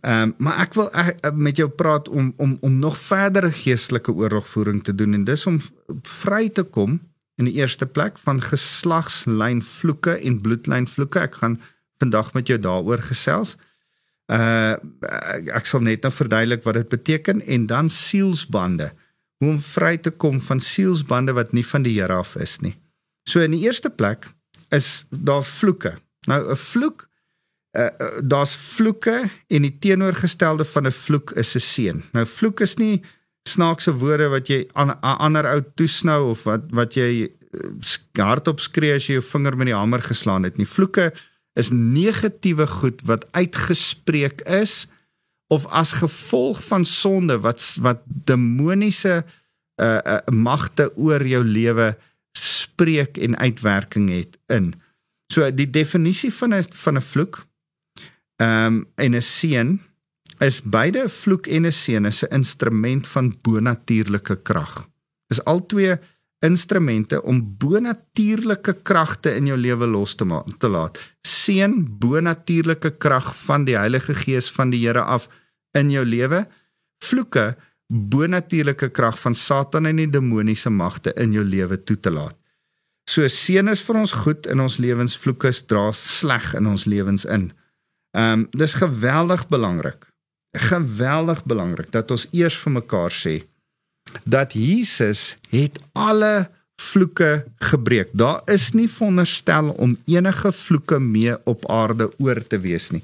Ehm 0.00 0.22
um, 0.22 0.34
maar 0.38 0.60
ek 0.62 0.74
wil 0.74 0.90
ek, 0.92 1.34
met 1.34 1.56
jou 1.56 1.68
praat 1.68 2.08
om 2.08 2.32
om 2.36 2.56
om 2.60 2.78
nog 2.78 2.98
verdere 2.98 3.50
geestelike 3.50 4.12
oorlogvoering 4.12 4.84
te 4.84 4.94
doen 4.94 5.14
en 5.14 5.24
dis 5.24 5.46
om 5.46 5.60
vry 6.22 6.48
te 6.48 6.62
kom 6.62 7.00
in 7.38 7.46
die 7.46 7.54
eerste 7.54 7.86
plek 7.86 8.18
van 8.18 8.42
geslagslyn 8.42 9.62
vloeke 9.62 10.18
en 10.18 10.40
bloedlyn 10.42 10.88
vloeke. 10.90 11.22
Ek 11.28 11.38
gaan 11.42 11.60
vandag 12.02 12.32
met 12.34 12.50
jou 12.50 12.58
daaroor 12.58 13.02
gesels. 13.10 13.56
Uh 14.28 14.76
ek, 15.08 15.52
ek 15.62 15.70
sal 15.70 15.84
net 15.86 16.04
nou 16.04 16.12
verduidelik 16.12 16.64
wat 16.66 16.80
dit 16.80 16.88
beteken 16.88 17.40
en 17.46 17.66
dan 17.70 17.88
sielsbande. 17.90 18.90
Hoe 19.38 19.54
om 19.54 19.60
vry 19.62 19.96
te 20.02 20.10
kom 20.10 20.40
van 20.42 20.60
sielsbande 20.60 21.32
wat 21.32 21.54
nie 21.54 21.66
van 21.66 21.86
die 21.86 21.94
Here 22.00 22.18
af 22.18 22.34
is 22.36 22.58
nie. 22.60 22.74
So 23.28 23.40
in 23.40 23.54
die 23.54 23.62
eerste 23.64 23.90
plek 23.90 24.26
is 24.74 25.06
daar 25.10 25.44
vloeke. 25.46 25.98
Nou 26.26 26.42
'n 26.50 26.56
vloek 26.56 27.08
uh, 27.78 27.86
daar's 28.24 28.54
vloeke 28.56 29.30
en 29.46 29.62
die 29.62 29.78
teenoorgestelde 29.78 30.64
van 30.64 30.86
'n 30.86 30.92
vloek 30.92 31.30
is 31.30 31.54
'n 31.54 31.60
seën. 31.60 32.02
Nou 32.12 32.26
vloek 32.26 32.60
is 32.60 32.74
nie 32.76 33.02
snaakse 33.48 33.94
woorde 34.00 34.28
wat 34.32 34.50
jy 34.50 34.66
aan 34.72 34.92
'n 34.92 35.18
ander 35.24 35.46
ou 35.54 35.62
toesnou 35.74 36.30
of 36.30 36.44
wat 36.44 36.68
wat 36.70 36.94
jy 36.94 37.28
uh, 37.28 38.24
hardop 38.24 38.60
skree 38.60 38.94
as 38.94 39.08
jy 39.08 39.18
jou 39.18 39.24
vinger 39.24 39.56
met 39.56 39.70
die 39.70 39.76
hamer 39.76 40.02
geslaan 40.02 40.44
het 40.44 40.56
nie. 40.56 40.66
Vloeke 40.66 41.12
is 41.58 41.70
negatiewe 41.72 42.66
goed 42.66 43.02
wat 43.08 43.26
uitgespreek 43.32 44.40
is 44.46 44.86
of 45.48 45.66
as 45.66 45.92
gevolg 45.92 46.60
van 46.64 46.84
sonde 46.84 47.40
wat 47.40 47.62
wat 47.80 48.04
demoniese 48.06 49.24
uh, 49.80 49.98
uh 50.04 50.18
magte 50.30 50.90
oor 50.96 51.24
jou 51.26 51.44
lewe 51.44 51.96
spreek 52.38 53.18
en 53.18 53.38
uitwerking 53.38 54.10
het 54.10 54.38
in. 54.46 54.74
So 55.32 55.50
die 55.50 55.70
definisie 55.70 56.32
van 56.32 56.54
'n 56.54 56.64
van 56.70 56.96
'n 56.96 57.02
vloek 57.02 57.46
ehm 58.36 58.66
um, 58.66 58.86
en 58.94 59.14
'n 59.14 59.22
seën 59.22 59.80
is 60.40 60.62
beide 60.62 61.02
'n 61.04 61.08
vloek 61.08 61.46
en 61.46 61.66
'n 61.66 61.72
seën 61.72 62.06
is 62.06 62.22
'n 62.22 62.34
instrument 62.34 63.06
van 63.06 63.36
bonatuurlike 63.42 64.42
krag. 64.42 64.88
Is 65.28 65.44
albei 65.44 65.98
instrumente 66.40 67.22
om 67.22 67.56
bonatuurlike 67.58 68.76
kragte 68.82 69.34
in 69.34 69.46
jou 69.46 69.58
lewe 69.58 69.86
los 69.86 70.14
te 70.14 70.24
maak 70.24 70.46
te 70.58 70.68
laat. 70.68 70.98
Seën 71.26 71.98
bonatuurlike 71.98 72.90
krag 72.98 73.36
van 73.36 73.64
die 73.64 73.76
Heilige 73.76 74.14
Gees 74.14 74.50
van 74.50 74.70
die 74.70 74.86
Here 74.86 75.02
af 75.02 75.28
in 75.72 75.90
jou 75.90 76.04
lewe. 76.04 76.46
Vloeke 77.04 77.56
bonatuurlike 77.86 78.88
krag 78.88 79.18
van 79.18 79.34
Satan 79.34 79.86
en 79.86 79.96
die 79.96 80.10
demoniese 80.10 80.70
magte 80.70 81.12
in 81.16 81.32
jou 81.32 81.44
lewe 81.44 81.82
toe 81.82 82.00
te 82.00 82.10
laat. 82.10 82.36
So 83.08 83.24
seën 83.28 83.68
is 83.72 83.82
vir 83.82 83.96
ons 83.96 84.12
goed 84.12 84.46
in 84.46 84.60
ons 84.60 84.76
lewens, 84.76 85.16
vloeke 85.16 85.50
dra 85.66 85.88
sleg 85.96 86.52
in 86.54 86.66
ons 86.66 86.84
lewens 86.84 87.24
in. 87.24 87.52
Ehm 88.12 88.32
um, 88.32 88.46
dis 88.50 88.74
geweldig 88.74 89.48
belangrik. 89.48 90.07
Geweldig 90.58 91.44
belangrik 91.46 91.92
dat 91.94 92.10
ons 92.10 92.26
eers 92.34 92.56
vir 92.58 92.72
mekaar 92.80 93.14
sê 93.14 93.42
dat 94.24 94.54
Jesus 94.56 95.36
het 95.52 95.76
alle 95.92 96.48
vloeke 96.80 97.44
gebreek. 97.70 98.10
Daar 98.12 98.40
is 98.48 98.72
nie 98.72 98.88
veronderstel 98.88 99.70
om 99.76 99.98
enige 100.06 100.52
vloeke 100.52 100.98
mee 100.98 101.34
op 101.44 101.66
aarde 101.70 102.08
oor 102.18 102.40
te 102.46 102.60
wees 102.62 102.90
nie. 102.94 103.02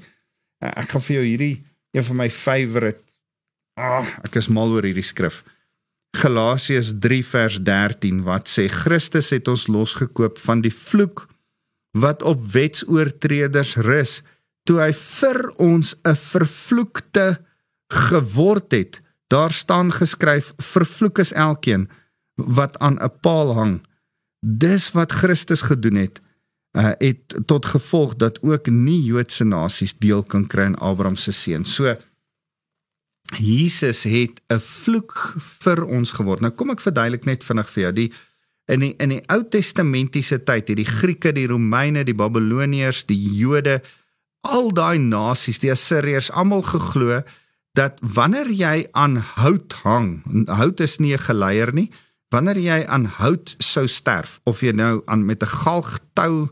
Eh, 0.63 0.71
ek 0.71 0.95
gaan 0.95 1.05
vir 1.07 1.15
jou 1.15 1.25
hierdie 1.25 1.55
een 1.95 2.03
van 2.03 2.23
my 2.23 2.29
favourite 2.29 3.05
Ah, 3.75 4.07
ek 4.23 4.37
is 4.39 4.47
mal 4.47 4.71
oor 4.71 4.85
hierdie 4.87 5.03
skrif. 5.03 5.41
Galasiërs 6.15 6.93
3 7.03 7.23
vers 7.27 7.57
13 7.59 8.21
wat 8.23 8.47
sê 8.47 8.69
Christus 8.71 9.33
het 9.35 9.49
ons 9.51 9.67
losgekoop 9.67 10.39
van 10.39 10.61
die 10.63 10.71
vloek 10.71 11.25
wat 11.99 12.23
op 12.23 12.39
wetsoortreders 12.53 13.75
rus 13.83 14.21
toe 14.67 14.79
hy 14.79 14.93
vir 14.95 15.39
ons 15.59 15.91
'n 16.07 16.15
vervloekte 16.15 17.43
geword 17.95 18.71
het. 18.71 19.01
Daar 19.27 19.51
staan 19.51 19.91
geskryf 19.91 20.53
vervloek 20.57 21.17
is 21.17 21.31
elkeen 21.33 21.89
wat 22.35 22.79
aan 22.79 22.97
'n 23.03 23.19
paal 23.21 23.53
hang. 23.53 23.81
Dis 24.39 24.91
wat 24.91 25.11
Christus 25.11 25.61
gedoen 25.61 25.95
het. 25.95 26.21
Uh, 26.71 26.91
het 26.97 27.39
tot 27.45 27.65
gevolg 27.65 28.15
dat 28.15 28.41
ook 28.41 28.67
nie 28.67 29.03
Joodse 29.03 29.43
nasies 29.43 29.97
deel 29.97 30.23
kan 30.23 30.47
kry 30.47 30.63
in 30.63 30.75
Abraham 30.75 31.15
se 31.15 31.31
seun. 31.31 31.65
So 31.65 31.95
Jesus 33.33 34.03
het 34.03 34.41
'n 34.47 34.59
vloek 34.59 35.33
vir 35.37 35.85
ons 35.85 36.11
geword. 36.11 36.39
Nou 36.39 36.53
kom 36.53 36.69
ek 36.69 36.81
verduidelik 36.81 37.25
net 37.25 37.43
vinnig 37.43 37.69
vir 37.69 37.83
jou. 37.83 37.93
Die 37.93 38.11
in 38.65 38.79
die 38.79 38.93
in 38.97 39.09
die 39.09 39.23
Ou 39.25 39.43
Testamentiese 39.49 40.43
tyd 40.43 40.67
het 40.67 40.77
die 40.77 40.85
Grieke, 40.85 41.31
die 41.31 41.47
Romeine, 41.47 42.03
die 42.03 42.15
Babiloniërs, 42.15 43.05
die 43.05 43.31
Jode, 43.37 43.81
al 44.41 44.73
daai 44.73 44.97
nasies, 44.97 45.59
die 45.59 45.71
Assiriërs 45.71 46.31
almal 46.31 46.61
geglo 46.61 47.23
dat 47.75 47.99
wanneer 47.99 48.49
jy 48.51 48.87
aan 48.91 49.17
hout 49.35 49.73
hang, 49.83 50.23
hout 50.47 50.79
is 50.79 50.97
nie 50.99 51.13
'n 51.13 51.25
geleier 51.27 51.73
nie, 51.73 51.91
wanneer 52.29 52.57
jy 52.57 52.85
aan 52.85 53.05
hout 53.05 53.55
sou 53.57 53.87
sterf 53.87 54.39
of 54.43 54.61
jy 54.61 54.71
nou 54.71 55.01
aan 55.05 55.25
met 55.25 55.43
'n 55.43 55.53
galgtou 55.63 56.49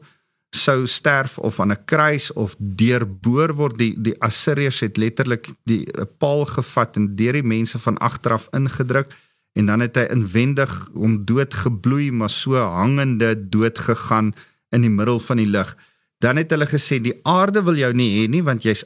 sou 0.55 0.85
sterf 0.87 1.37
of 1.37 1.59
aan 1.59 1.71
'n 1.71 1.85
kruis 1.85 2.33
of 2.33 2.55
deurboor 2.57 3.53
word 3.53 3.77
die 3.77 3.95
die 3.97 4.15
Assiriërs 4.19 4.79
het 4.79 4.97
letterlik 4.97 5.49
die 5.63 5.87
paal 6.17 6.45
gevat 6.45 6.95
en 6.95 7.15
deur 7.15 7.33
die 7.33 7.43
mense 7.55 7.79
van 7.79 7.97
agteraf 7.97 8.47
ingedruk 8.51 9.09
en 9.53 9.65
dan 9.65 9.79
het 9.79 9.95
hy 9.95 10.05
inwendig 10.09 10.89
om 10.93 11.25
dood 11.25 11.53
gebloei 11.53 12.11
maar 12.11 12.29
so 12.29 12.55
hangende 12.55 13.49
dood 13.49 13.79
gegaan 13.79 14.33
in 14.69 14.81
die 14.81 14.89
middel 14.89 15.19
van 15.19 15.37
die 15.37 15.49
lug. 15.49 15.77
Dan 16.17 16.35
het 16.35 16.49
hulle 16.49 16.65
gesê 16.65 17.01
die 17.01 17.19
aarde 17.23 17.63
wil 17.63 17.75
jou 17.75 17.93
nie 17.93 18.11
hê 18.17 18.29
nie 18.29 18.43
want 18.43 18.63
jy's 18.63 18.83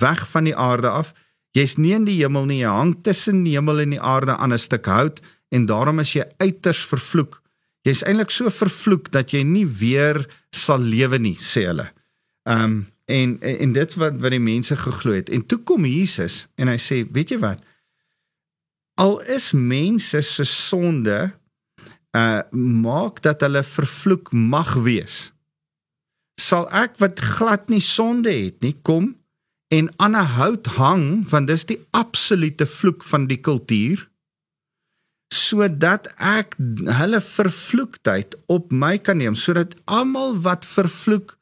weg 0.00 0.28
van 0.28 0.44
die 0.44 0.56
aarde 0.56 0.88
af 0.88 1.12
jy's 1.56 1.76
nie 1.76 1.92
in 1.96 2.06
die 2.08 2.18
hemel 2.20 2.46
nie 2.48 2.62
jy 2.62 2.72
hang 2.72 2.94
tussen 3.04 3.42
die 3.44 3.56
hemel 3.56 3.82
en 3.84 3.94
die 3.96 4.00
aarde 4.00 4.36
aan 4.36 4.52
'n 4.52 4.58
stuk 4.58 4.86
hout 4.86 5.20
en 5.50 5.66
daarom 5.66 6.00
is 6.00 6.12
jy 6.12 6.24
uiters 6.38 6.86
vervloek. 6.86 7.42
Jy's 7.84 8.02
eintlik 8.02 8.30
so 8.30 8.50
vervloek 8.50 9.10
dat 9.10 9.32
jy 9.32 9.42
nie 9.42 9.66
weer 9.66 10.26
sal 10.50 10.80
lewe 10.80 11.18
nie 11.18 11.36
sê 11.36 11.66
hulle. 11.66 11.92
Ehm 12.48 12.64
um, 12.64 12.86
en 13.06 13.40
en 13.40 13.72
dit 13.72 13.94
wat 13.94 14.20
wat 14.20 14.30
die 14.30 14.40
mense 14.40 14.76
geglo 14.76 15.12
het. 15.12 15.28
En 15.28 15.46
toe 15.46 15.58
kom 15.58 15.84
Jesus 15.84 16.46
en 16.56 16.68
hy 16.68 16.78
sê 16.78 17.04
weet 17.12 17.30
jy 17.30 17.38
wat? 17.38 17.60
Al 18.94 19.20
is 19.20 19.52
mense 19.52 20.22
se 20.22 20.44
sonde 20.44 21.32
uh 22.16 22.40
maak 22.52 23.22
dat 23.22 23.40
hulle 23.40 23.62
vervloek 23.62 24.32
mag 24.32 24.74
wees 24.84 25.32
sal 26.40 26.66
ek 26.74 26.98
wat 27.00 27.20
glad 27.20 27.70
nie 27.72 27.82
sonde 27.84 28.32
het 28.32 28.60
nie 28.64 28.74
kom 28.86 29.12
en 29.72 29.88
aan 29.96 30.16
'n 30.16 30.32
hout 30.38 30.66
hang 30.66 31.04
want 31.28 31.46
dis 31.46 31.64
die 31.64 31.80
absolute 31.90 32.66
vloek 32.66 33.02
van 33.02 33.26
die 33.26 33.40
kultuur 33.40 34.08
sodat 35.32 36.12
ek 36.16 36.56
hulle 37.00 37.20
vervloektheid 37.20 38.36
op 38.46 38.72
my 38.72 38.98
kan 38.98 39.16
neem 39.16 39.34
sodat 39.34 39.76
almal 39.84 40.36
wat 40.46 40.68
vervloek 40.68 41.38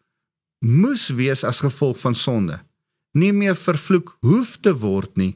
moes 0.58 1.08
wees 1.08 1.42
as 1.44 1.58
gevolg 1.64 1.98
van 1.98 2.14
sonde. 2.14 2.60
Nie 3.12 3.32
meer 3.32 3.56
vervloek 3.56 4.16
hoef 4.20 4.58
te 4.60 4.74
word 4.78 5.16
nie 5.16 5.34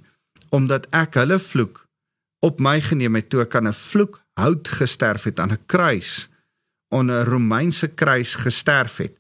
omdat 0.51 0.87
ek 0.95 1.19
hulle 1.19 1.39
vloek 1.39 1.83
op 2.47 2.61
my 2.61 2.81
geneem 2.81 3.15
het 3.19 3.29
toe 3.29 3.43
ek 3.43 3.55
aan 3.55 3.69
'n 3.69 3.81
vloek 3.91 4.23
hout 4.39 4.69
gesterf 4.69 5.23
het 5.25 5.41
aan 5.41 5.53
'n 5.53 5.67
kruis 5.67 6.29
on 6.89 7.11
'n 7.11 7.25
Romeinse 7.25 7.89
kruis 7.89 8.35
gesterf 8.35 8.97
het 8.97 9.19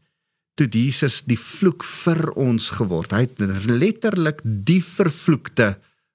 toe 0.55 0.69
Jesus 0.71 1.23
die 1.27 1.39
vloek 1.41 1.85
vir 1.85 2.31
ons 2.39 2.71
geword. 2.77 3.13
Hy 3.13 3.27
het 3.27 3.69
letterlik 3.69 4.43
die 4.45 4.83
vervloekte 4.85 5.75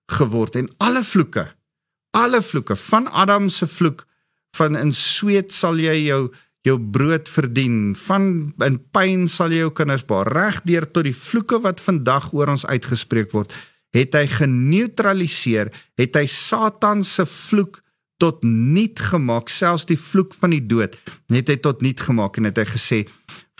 geword 0.09 0.55
en 0.55 0.69
alle 0.79 1.03
vloeke 1.05 1.49
alle 2.11 2.41
vloeke 2.41 2.75
van 2.75 3.07
Adam 3.07 3.49
se 3.49 3.67
vloek 3.67 4.05
van 4.57 4.77
in 4.77 4.93
sweet 4.93 5.51
sal 5.53 5.77
jy 5.79 5.95
jou 6.09 6.29
jou 6.67 6.75
brood 6.91 7.29
verdien 7.31 7.95
van 7.95 8.23
in 8.65 8.77
pyn 8.91 9.27
sal 9.31 9.53
jy 9.53 9.61
jou 9.63 9.73
kinders 9.73 10.03
baar. 10.05 10.27
Regdeur 10.27 10.89
tot 10.91 11.05
die 11.07 11.15
vloeke 11.15 11.61
wat 11.63 11.79
vandag 11.79 12.33
oor 12.33 12.51
ons 12.55 12.65
uitgespreek 12.65 13.31
word 13.35 13.53
het 13.95 14.13
hy 14.13 14.25
geneutraliseer 14.29 15.71
het 15.97 16.17
hy 16.17 16.25
satan 16.29 17.01
se 17.07 17.25
vloek 17.25 17.79
tot 18.21 18.43
niet 18.43 18.99
gemaak 18.99 19.49
selfs 19.49 19.87
die 19.89 19.97
vloek 19.97 20.35
van 20.37 20.53
die 20.53 20.61
dood 20.61 20.97
het 21.31 21.49
hy 21.49 21.57
tot 21.63 21.81
niet 21.85 22.01
gemaak 22.03 22.37
en 22.37 22.49
het 22.49 22.59
hy 22.59 22.67
gesê 22.69 22.99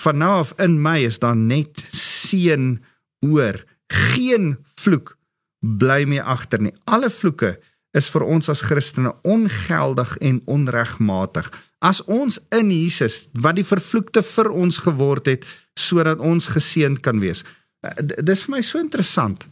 van 0.04 0.18
nou 0.18 0.34
af 0.40 0.54
in 0.58 0.82
my 0.82 1.00
is 1.04 1.20
daar 1.20 1.38
net 1.38 1.84
seën 1.92 2.78
oor 3.26 3.64
geen 3.88 4.58
vloek 4.80 5.18
bly 5.60 6.06
meer 6.08 6.24
agter 6.24 6.62
nie 6.62 6.76
alle 6.86 7.10
vloeke 7.10 7.58
is 7.98 8.10
vir 8.14 8.26
ons 8.28 8.50
as 8.52 8.62
Christene 8.66 9.14
ongeldig 9.28 10.16
en 10.26 10.42
onregmatig. 10.46 11.48
As 11.82 12.02
ons 12.06 12.38
in 12.54 12.72
Jesus 12.74 13.28
wat 13.34 13.58
die 13.58 13.66
vervloekte 13.66 14.24
vir 14.26 14.52
ons 14.52 14.82
geword 14.86 15.30
het 15.32 15.48
sodat 15.80 16.22
ons 16.22 16.50
geseën 16.54 17.00
kan 17.02 17.22
wees. 17.24 17.44
Eh, 17.82 17.96
dis 18.22 18.44
vir 18.46 18.58
my 18.58 18.62
so 18.66 18.82
interessant. 18.82 19.48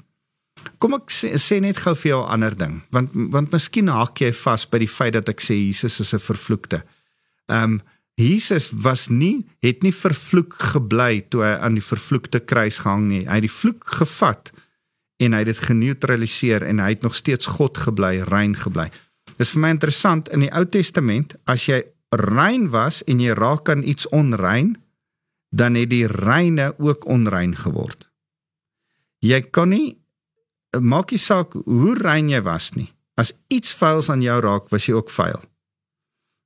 Kom 0.82 0.98
ek 0.98 1.14
sê, 1.14 1.32
sê 1.40 1.62
net 1.62 1.80
gou 1.80 1.96
vir 1.96 2.12
jou 2.12 2.22
'n 2.24 2.32
ander 2.34 2.56
ding, 2.58 2.82
want 2.92 3.12
want 3.14 3.52
miskien 3.52 3.88
haak 3.88 4.20
jy 4.20 4.34
vas 4.34 4.66
by 4.66 4.80
die 4.80 4.88
feit 4.88 5.14
dat 5.14 5.30
ek 5.30 5.40
sê 5.40 5.54
Jesus 5.56 6.00
is 6.00 6.14
'n 6.14 6.20
vervloekte. 6.20 6.84
Ehm 7.50 7.64
um, 7.64 7.82
Jesus 8.18 8.72
was 8.74 9.08
nie 9.14 9.46
het 9.62 9.84
nie 9.86 9.94
vervloek 9.94 10.56
gebly 10.74 11.22
toe 11.30 11.44
hy 11.46 11.52
aan 11.62 11.76
die 11.78 11.86
vervloekte 11.86 12.42
kruis 12.42 12.80
gehang 12.82 13.06
nie. 13.12 13.26
Hy 13.28 13.38
het 13.38 13.46
die 13.46 13.54
vloek 13.54 13.86
gevat 14.00 14.50
en 15.22 15.36
hy 15.36 15.44
het 15.44 15.52
dit 15.52 15.62
geneutraliseer 15.68 16.66
en 16.66 16.82
hy 16.82 16.96
het 16.96 17.06
nog 17.06 17.14
steeds 17.18 17.50
God 17.58 17.78
gebly, 17.78 18.24
rein 18.26 18.56
gebly. 18.58 18.90
Dis 19.38 19.54
vir 19.54 19.62
my 19.62 19.72
interessant 19.76 20.32
in 20.34 20.46
die 20.46 20.52
Ou 20.54 20.66
Testament, 20.66 21.36
as 21.46 21.68
jy 21.70 21.84
rein 22.10 22.72
was 22.74 23.04
en 23.06 23.22
jy 23.22 23.36
raak 23.38 23.70
aan 23.70 23.86
iets 23.86 24.10
onrein, 24.10 24.76
dan 25.54 25.78
het 25.78 25.92
die 25.94 26.08
reine 26.10 26.72
ook 26.82 27.06
onrein 27.06 27.54
geword. 27.58 28.08
Jy 29.22 29.42
kan 29.54 29.74
nie 29.74 29.98
maak 30.82 31.14
nie 31.14 31.22
saak 31.22 31.54
hoe 31.66 31.94
rein 32.02 32.30
jy 32.30 32.42
was 32.46 32.72
nie. 32.74 32.90
As 33.18 33.34
iets 33.54 33.74
vuils 33.78 34.10
aan 34.14 34.22
jou 34.22 34.38
raak, 34.42 34.70
was 34.74 34.86
jy 34.90 34.98
ook 34.98 35.10
vuil. 35.14 35.42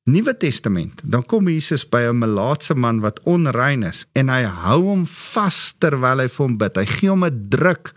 Nuwe 0.09 0.33
Testament, 0.37 1.01
dan 1.05 1.21
kom 1.25 1.45
Jesus 1.45 1.85
by 1.85 2.09
'n 2.09 2.17
melaatse 2.17 2.73
man 2.73 2.99
wat 3.05 3.19
onrein 3.23 3.83
is 3.83 4.05
en 4.17 4.29
hy 4.29 4.41
hou 4.41 4.81
hom 4.81 5.05
vas 5.05 5.73
terwyl 5.77 6.19
hy 6.19 6.27
vir 6.27 6.45
hom 6.45 6.57
bid. 6.57 6.77
Hy 6.77 6.85
gee 6.85 7.09
hom 7.09 7.23
'n 7.23 7.49
druk 7.49 7.93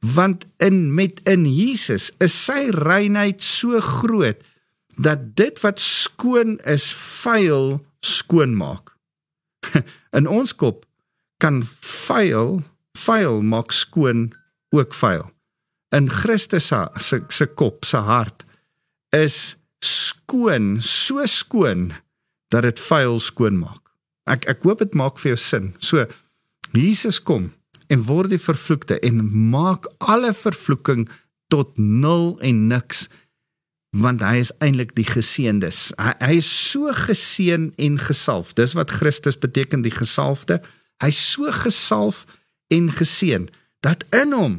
want 0.00 0.46
in 0.58 0.94
met 0.94 1.20
in 1.24 1.46
Jesus 1.46 2.10
is 2.18 2.34
sy 2.34 2.70
reinheid 2.70 3.42
so 3.42 3.80
groot 3.80 4.42
dat 4.98 5.36
dit 5.36 5.60
wat 5.62 5.78
skoon 5.78 6.58
is 6.64 6.90
vuil 7.22 7.86
skoon 8.00 8.56
maak. 8.56 8.94
In 10.18 10.26
ons 10.26 10.54
kop 10.54 10.86
kan 11.42 11.62
vuil 11.80 12.62
vuil 12.96 13.42
maak 13.42 13.72
skoon 13.72 14.32
ook 14.72 14.94
vuil. 14.94 15.30
In 15.92 16.08
Christus 16.10 16.70
se 16.72 17.22
se 17.28 17.46
kop, 17.46 17.84
se 17.84 17.96
hart 17.96 18.44
is 19.12 19.56
skoon, 19.86 20.76
so 20.82 21.24
skoon 21.30 21.90
dat 22.54 22.66
dit 22.66 22.80
vuil 22.88 23.20
skoon 23.22 23.60
maak. 23.62 23.82
Ek 24.30 24.46
ek 24.50 24.64
hoop 24.66 24.82
dit 24.82 24.96
maak 24.98 25.20
vir 25.22 25.34
jou 25.34 25.40
sin. 25.40 25.70
So 25.78 26.06
Jesus 26.74 27.20
kom 27.22 27.52
en 27.92 28.02
word 28.08 28.32
die 28.34 28.42
vervloekte 28.42 28.98
en 29.06 29.22
maak 29.50 29.86
alle 30.02 30.32
vervloeking 30.34 31.06
tot 31.52 31.78
nul 31.78 32.34
en 32.42 32.66
niks 32.72 33.06
want 33.96 34.20
hy 34.20 34.42
is 34.42 34.52
eintlik 34.60 34.92
die 34.96 35.06
geseëndes. 35.08 35.94
Hy, 35.96 36.12
hy 36.20 36.34
is 36.42 36.48
so 36.50 36.90
geseën 36.92 37.70
en 37.80 37.94
gesalf. 38.02 38.52
Dis 38.58 38.74
wat 38.76 38.92
Christus 38.92 39.38
beteken 39.40 39.86
die 39.86 39.94
gesalfde. 39.94 40.58
Hy's 41.00 41.16
so 41.16 41.48
gesalf 41.54 42.26
en 42.72 42.90
geseën 42.92 43.46
dat 43.86 44.04
in 44.16 44.34
hom 44.36 44.56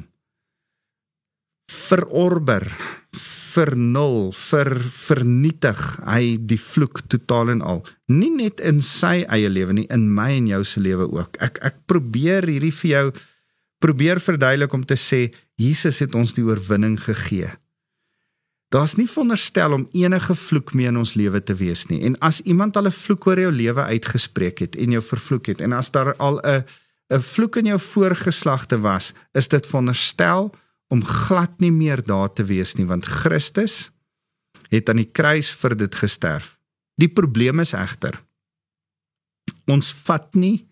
verorber 1.70 2.66
vir 3.58 3.74
nul 3.74 4.30
vir 4.38 4.70
vernietig 4.86 5.80
hy 6.06 6.38
die 6.38 6.60
vloek 6.62 7.02
totaal 7.10 7.56
en 7.56 7.64
al. 7.66 7.80
Nie 8.12 8.30
net 8.30 8.62
in 8.62 8.84
sy 8.86 9.24
eie 9.26 9.50
lewe 9.50 9.74
nie 9.74 9.88
in 9.94 10.06
my 10.14 10.30
en 10.38 10.50
jou 10.52 10.62
se 10.68 10.84
lewe 10.84 11.08
ook. 11.10 11.40
Ek 11.42 11.58
ek 11.66 11.80
probeer 11.90 12.46
hierdie 12.46 12.76
vir 12.84 12.92
jou 12.92 13.06
probeer 13.82 14.22
verduidelik 14.22 14.74
om 14.74 14.84
te 14.86 14.98
sê 14.98 15.28
Jesus 15.58 16.02
het 16.04 16.14
ons 16.18 16.36
die 16.38 16.46
oorwinning 16.46 17.00
gegee. 17.02 17.50
Daar's 18.74 18.98
nie 19.00 19.08
veronderstel 19.08 19.74
om 19.74 19.88
enige 19.96 20.36
vloek 20.36 20.74
meer 20.76 20.92
in 20.92 21.00
ons 21.02 21.16
lewe 21.18 21.40
te 21.42 21.56
wees 21.58 21.86
nie. 21.90 22.02
En 22.06 22.18
as 22.22 22.42
iemand 22.44 22.78
al 22.78 22.90
'n 22.90 22.92
vloek 22.92 23.28
oor 23.28 23.40
jou 23.40 23.52
lewe 23.52 23.82
uitgespreek 23.82 24.60
het 24.60 24.76
en 24.76 24.92
jou 24.92 25.02
vervloek 25.02 25.46
het 25.48 25.62
en 25.62 25.74
as 25.74 25.90
daar 25.92 26.14
al 26.18 26.42
'n 26.44 26.64
'n 27.10 27.22
vloek 27.22 27.56
in 27.56 27.66
jou 27.66 27.80
voorgeslagte 27.80 28.80
was 28.80 29.14
is 29.34 29.48
dit 29.48 29.68
veronderstel 29.68 30.52
om 30.94 31.04
glad 31.04 31.60
nie 31.60 31.72
meer 31.72 32.04
daar 32.04 32.32
te 32.34 32.46
wees 32.48 32.76
nie 32.78 32.88
want 32.88 33.06
Christus 33.06 33.90
het 34.72 34.90
aan 34.90 35.02
die 35.02 35.12
kruis 35.12 35.50
vir 35.56 35.76
dit 35.76 35.96
gesterf. 35.96 36.58
Die 37.00 37.12
probleem 37.12 37.60
is 37.64 37.76
egter 37.78 38.22
ons 39.72 39.92
vat 40.08 40.36
nie 40.36 40.66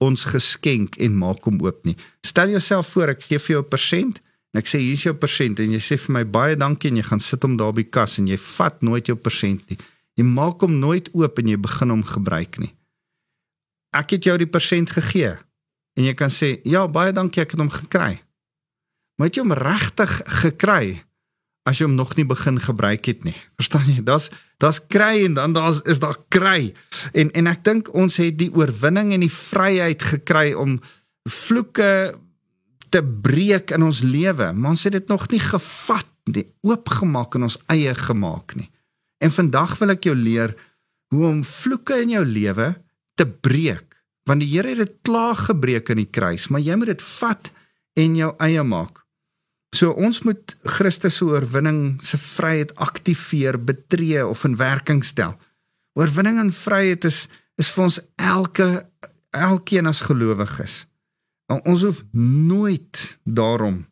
ons 0.00 0.24
geskenk 0.24 0.96
en 1.04 1.18
maak 1.20 1.44
hom 1.44 1.58
oop 1.60 1.84
nie. 1.84 1.96
Stel 2.24 2.54
jouself 2.54 2.88
voor 2.94 3.12
ek 3.14 3.26
gee 3.28 3.38
vir 3.38 3.56
jou 3.56 3.62
'n 3.62 3.68
persent 3.68 4.22
en 4.52 4.58
ek 4.58 4.66
sê 4.66 4.78
hier 4.78 4.92
is 4.92 5.02
jou 5.04 5.14
persent 5.14 5.58
en 5.58 5.70
jy 5.70 5.78
sê 5.78 5.98
vir 5.98 6.12
my 6.12 6.24
baie 6.24 6.56
dankie 6.56 6.90
en 6.90 6.96
jy 6.96 7.02
gaan 7.02 7.20
sit 7.20 7.42
hom 7.42 7.56
daar 7.56 7.72
by 7.72 7.84
kas 7.84 8.18
en 8.18 8.26
jy 8.26 8.38
vat 8.38 8.82
nooit 8.82 9.06
jou 9.06 9.16
persent 9.16 9.70
nie. 9.70 9.78
Jy 10.16 10.24
maak 10.24 10.60
hom 10.60 10.78
nooit 10.78 11.08
oop 11.14 11.38
en 11.38 11.46
jy 11.46 11.56
begin 11.56 11.90
hom 11.90 12.02
gebruik 12.02 12.58
nie. 12.58 12.74
Ek 13.92 14.10
het 14.10 14.24
jou 14.24 14.38
die 14.38 14.46
persent 14.46 14.90
gegee 14.90 15.38
en 15.96 16.04
jy 16.04 16.14
kan 16.14 16.30
sê 16.30 16.60
ja 16.64 16.86
baie 16.86 17.12
dankie 17.12 17.42
ek 17.42 17.50
het 17.50 17.60
hom 17.60 17.70
gekry 17.70 18.20
maar 19.20 19.28
het 19.28 19.36
jy 19.36 19.42
hom 19.44 19.52
regtig 19.52 20.12
gekry 20.40 21.02
as 21.68 21.76
jy 21.76 21.84
hom 21.84 21.98
nog 21.98 22.14
nie 22.16 22.24
begin 22.24 22.56
gebruik 22.56 23.04
het 23.04 23.26
nie. 23.26 23.36
Verstaan 23.60 23.84
jy? 23.84 24.00
Daar's 24.00 24.30
daar's 24.60 24.80
kry 24.88 25.26
en 25.26 25.36
dan 25.36 25.52
daar's 25.52 25.82
is 25.84 26.00
daar 26.00 26.16
kry. 26.32 26.72
En 27.12 27.28
en 27.36 27.50
ek 27.52 27.60
dink 27.68 27.90
ons 27.92 28.16
het 28.16 28.38
die 28.40 28.48
oorwinning 28.56 29.12
en 29.12 29.20
die 29.20 29.32
vryheid 29.32 30.00
gekry 30.14 30.54
om 30.56 30.78
vloeke 31.28 32.16
te 32.88 33.02
breek 33.04 33.74
in 33.76 33.84
ons 33.86 34.00
lewe, 34.02 34.48
maar 34.56 34.72
ons 34.72 34.86
het 34.88 34.96
dit 34.96 35.12
nog 35.12 35.28
nie 35.30 35.42
gevat 35.44 36.08
nie, 36.32 36.46
oopgemaak 36.66 37.36
en 37.36 37.46
ons 37.46 37.58
eie 37.70 37.92
gemaak 37.94 38.56
nie. 38.56 38.70
En 39.20 39.30
vandag 39.30 39.76
wil 39.78 39.94
ek 39.94 40.08
jou 40.08 40.16
leer 40.16 40.56
hoe 41.12 41.28
om 41.28 41.44
vloeke 41.44 42.00
in 42.00 42.16
jou 42.16 42.24
lewe 42.24 42.72
te 43.20 43.28
breek 43.28 43.84
want 44.28 44.44
die 44.44 44.50
Here 44.52 44.72
het 44.72 44.78
dit 44.78 44.98
klaar 45.02 45.34
gebreek 45.34 45.90
in 45.90 46.04
die 46.04 46.10
kruis, 46.10 46.48
maar 46.52 46.62
jy 46.62 46.76
moet 46.78 46.92
dit 46.92 47.02
vat 47.18 47.48
en 47.98 48.18
jou 48.18 48.28
eie 48.46 48.62
maak. 48.62 49.00
So 49.76 49.94
ons 49.94 50.22
moet 50.26 50.56
Christus 50.66 51.20
se 51.20 51.24
oorwinning 51.24 52.00
se 52.02 52.18
vryheid 52.18 52.74
aktiveer, 52.74 53.58
betree 53.64 54.26
of 54.26 54.44
in 54.44 54.56
werking 54.58 55.04
stel. 55.06 55.36
Oorwinning 55.98 56.40
en 56.42 56.52
vryheid 56.54 57.04
is 57.04 57.28
is 57.60 57.68
vir 57.74 57.84
ons 57.84 57.98
elke 58.16 58.66
elkeen 59.36 59.86
as 59.86 60.00
gelowiges. 60.00 60.86
Ons 61.52 61.82
hoef 61.84 62.00
nooit 62.16 63.00
daarom 63.24 63.84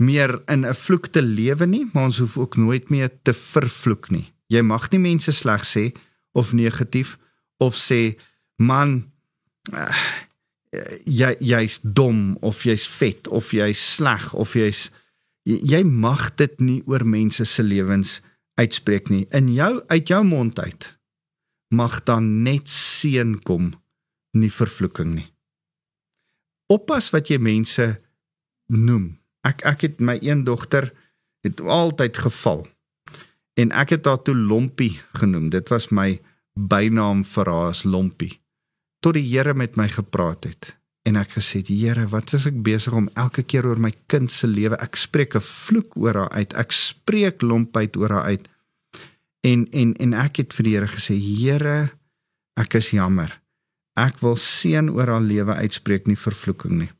meer 0.00 0.40
in 0.48 0.64
'n 0.66 0.74
vloek 0.74 1.06
te 1.06 1.22
lewe 1.22 1.66
nie, 1.66 1.84
maar 1.92 2.04
ons 2.04 2.18
hoef 2.18 2.38
ook 2.38 2.56
nooit 2.56 2.88
meer 2.90 3.10
te 3.22 3.34
vervloek 3.34 4.10
nie. 4.10 4.32
Jy 4.46 4.62
mag 4.62 4.90
nie 4.90 4.98
mense 4.98 5.32
sleg 5.32 5.64
sê 5.64 5.92
of 6.32 6.52
negatief 6.52 7.18
of 7.58 7.74
sê 7.74 8.18
man 8.56 9.12
uh, 9.72 9.94
jy 11.04 11.34
jy's 11.40 11.78
dom 11.82 12.36
of 12.40 12.64
jy's 12.64 12.86
vet 12.88 13.28
of 13.28 13.52
jy's 13.52 13.80
sleg 13.80 14.32
of 14.34 14.54
jy's 14.56 14.88
jy, 15.44 15.58
jy 15.76 15.82
mag 15.84 16.30
dit 16.40 16.60
nie 16.60 16.80
oor 16.88 17.04
mense 17.04 17.44
se 17.44 17.62
lewens 17.62 18.20
uitspreek 18.60 19.10
nie. 19.12 19.26
In 19.36 19.50
jou 19.52 19.82
uit 19.88 20.08
jou 20.08 20.22
mond 20.24 20.58
uit 20.58 20.88
mag 21.72 22.02
dan 22.04 22.42
net 22.44 22.68
seën 22.68 23.38
kom, 23.48 23.70
nie 24.36 24.52
vervloeking 24.52 25.14
nie. 25.16 25.28
Oppas 26.72 27.08
wat 27.12 27.30
jy 27.32 27.38
mense 27.40 27.86
noem. 28.72 29.14
Ek 29.44 29.64
ek 29.68 29.86
het 29.88 30.04
my 30.04 30.18
een 30.20 30.44
dogter 30.44 30.90
het 31.44 31.60
altyd 31.60 32.16
geval. 32.16 32.66
En 33.56 33.72
ek 33.76 33.96
het 33.96 34.06
haar 34.08 34.20
toe 34.24 34.36
Lompie 34.36 35.00
genoem. 35.18 35.50
Dit 35.52 35.68
was 35.72 35.90
my 35.90 36.20
bynaam 36.52 37.24
vir 37.24 37.50
haar 37.50 37.72
as 37.72 37.84
Lompie. 37.84 38.41
Tot 39.02 39.16
die 39.18 39.26
Here 39.26 39.54
met 39.58 39.74
my 39.76 39.88
gepraat 39.90 40.46
het 40.46 40.76
en 41.02 41.16
ek 41.18 41.34
gesê 41.34 41.58
het 41.62 41.70
Here, 41.72 42.06
wat 42.12 42.30
is 42.36 42.46
ek 42.46 42.60
besig 42.62 42.94
om 42.94 43.08
elke 43.18 43.42
keer 43.42 43.66
oor 43.66 43.80
my 43.82 43.90
kind 44.06 44.30
se 44.30 44.46
lewe 44.46 44.78
ek 44.78 44.96
spreek 44.96 45.34
'n 45.34 45.42
vloek 45.42 45.96
oor 45.98 46.14
haar 46.14 46.30
uit. 46.30 46.54
Ek 46.54 46.70
spreek 46.70 47.42
lompheid 47.42 47.96
oor 47.96 48.10
haar 48.10 48.24
uit. 48.30 48.48
En 49.42 49.66
en 49.72 49.96
en 49.96 50.14
ek 50.14 50.36
het 50.36 50.52
vir 50.54 50.64
die 50.64 50.74
Here 50.74 50.86
gesê, 50.86 51.18
Here, 51.18 51.90
ek 52.56 52.74
is 52.74 52.90
jammer. 52.90 53.40
Ek 53.96 54.20
wil 54.20 54.36
seën 54.36 54.88
oor 54.88 55.08
haar 55.08 55.20
lewe 55.20 55.54
uitspreek, 55.54 56.06
nie 56.06 56.16
vervloeking 56.16 56.78
nie. 56.78 56.90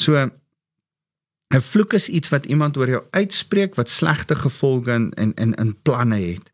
So 0.00 0.16
'n 0.16 1.60
vloek 1.60 1.92
is 1.92 2.08
iets 2.08 2.28
wat 2.28 2.46
iemand 2.46 2.76
oor 2.76 2.88
jou 2.88 3.04
uitspreek 3.10 3.74
wat 3.74 3.88
slegte 3.88 4.34
gevolge 4.34 4.92
in 4.92 5.12
in 5.16 5.34
in, 5.34 5.54
in 5.54 5.76
planne 5.82 6.16
het. 6.16 6.50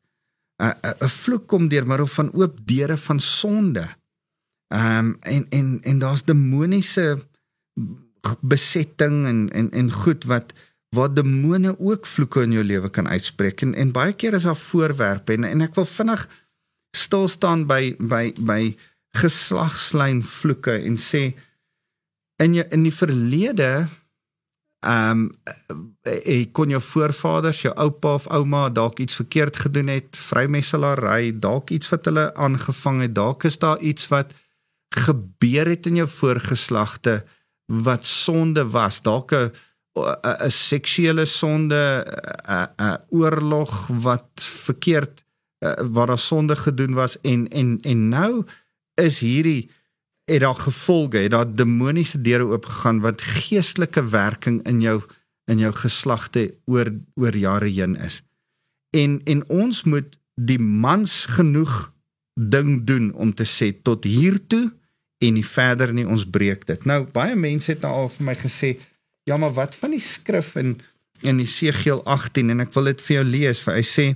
'n 0.59 0.75
'n 1.01 1.09
vloek 1.09 1.47
kom 1.47 1.69
deur 1.69 1.87
middel 1.87 2.07
van 2.07 2.33
oop 2.33 2.59
deure 2.67 2.97
van 2.97 3.21
sonde. 3.21 4.02
Ehm 4.73 5.07
um, 5.07 5.17
en 5.21 5.47
en 5.51 5.79
en 5.83 5.99
daar's 5.99 6.25
demoniese 6.25 7.25
besetting 8.41 9.27
en 9.27 9.51
en 9.51 9.71
en 9.71 9.91
goed 9.93 10.25
wat 10.25 10.53
wat 10.97 11.17
demone 11.17 11.75
ook 11.79 12.07
vloeke 12.07 12.43
in 12.43 12.53
jou 12.53 12.65
lewe 12.65 12.89
kan 12.91 13.09
uitspreek. 13.09 13.61
En 13.61 13.75
en 13.75 13.93
baie 13.93 14.13
keer 14.13 14.35
is 14.35 14.43
daar 14.49 14.57
voorwerpe 14.57 15.33
en 15.33 15.45
en 15.45 15.61
ek 15.61 15.75
wil 15.75 15.89
vinnig 15.89 16.29
stil 16.97 17.29
staan 17.29 17.67
by 17.67 17.95
by 17.99 18.33
by 18.41 18.77
geslagslyn 19.17 20.23
vloeke 20.25 20.79
en 20.81 20.97
sê 20.97 21.23
in 22.41 22.55
jou 22.55 22.65
in 22.71 22.89
die 22.89 22.95
verlede 22.95 23.73
ehm 24.83 25.11
um, 25.11 25.27
ek 26.03 26.53
kon 26.57 26.73
jou 26.73 26.81
voorvaders, 26.83 27.61
jou 27.63 27.75
oupa 27.77 28.15
of 28.19 28.27
ouma 28.35 28.69
dalk 28.69 28.99
iets 28.99 29.21
verkeerd 29.21 29.57
gedoen 29.57 29.93
het, 29.93 30.17
vrymesselary, 30.17 31.31
dalk 31.39 31.71
iets 31.71 31.93
wat 31.93 32.09
hulle 32.09 32.25
aangevang 32.35 33.05
het, 33.05 33.15
dalk 33.15 33.45
is 33.45 33.59
daar 33.63 33.79
iets 33.79 34.09
wat 34.09 34.33
gebeur 34.97 35.67
het 35.67 35.87
in 35.87 35.95
jou 36.03 36.09
voorgeslagte 36.09 37.25
wat 37.67 38.05
sonde 38.05 38.67
was, 38.69 39.03
dalk 39.03 39.33
'n 39.33 39.53
'n 39.95 40.51
seksuele 40.51 41.25
sonde, 41.25 42.05
'n 42.79 42.99
oorlog 43.11 43.87
wat 43.87 44.31
verkeerd 44.37 45.23
waar 45.93 46.07
daar 46.07 46.19
sonde 46.19 46.57
gedoen 46.57 46.95
was 46.95 47.21
en 47.21 47.49
en 47.49 47.79
en 47.83 48.09
nou 48.09 48.45
is 48.95 49.19
hierdie 49.19 49.71
het 50.25 50.41
daar 50.41 50.55
gevolge, 50.55 51.17
het 51.17 51.31
daar 51.31 51.55
demoniese 51.55 52.21
deure 52.21 52.45
oopgegaan 52.45 53.01
wat 53.01 53.23
geestelike 53.23 54.09
werking 54.09 54.63
in 54.67 54.81
jou 54.81 55.03
in 55.45 55.59
jou 55.59 55.73
geslagte 55.73 56.55
oor 56.65 56.93
oor 57.15 57.37
jare 57.37 57.69
heen 57.69 57.97
is. 57.97 58.23
En 58.91 59.21
en 59.25 59.49
ons 59.49 59.83
moet 59.83 60.19
die 60.35 60.59
mans 60.59 61.25
genoeg 61.25 61.93
ding 62.35 62.85
doen 62.85 63.13
om 63.13 63.35
te 63.35 63.45
sê 63.45 63.73
tot 63.83 64.05
hier 64.05 64.47
toe 64.47 64.73
en 65.23 65.37
nie 65.39 65.47
verder 65.47 65.93
nie 65.95 66.07
ons 66.09 66.25
breek 66.27 66.67
dit. 66.67 66.85
Nou 66.89 67.05
baie 67.15 67.37
mense 67.39 67.71
het 67.73 67.85
nou 67.87 67.93
al 68.05 68.11
vir 68.17 68.27
my 68.31 68.35
gesê, 68.39 68.75
ja 69.29 69.39
maar 69.39 69.55
wat 69.57 69.77
van 69.79 69.95
die 69.95 70.03
skrif 70.03 70.57
in 70.61 70.81
in 71.23 71.39
Esegiel 71.39 72.01
18 72.11 72.51
en 72.51 72.65
ek 72.65 72.73
wil 72.75 72.91
dit 72.91 73.03
vir 73.07 73.15
jou 73.21 73.27
lees 73.29 73.61
vir 73.63 73.77
hy 73.77 73.85
sê 73.87 74.07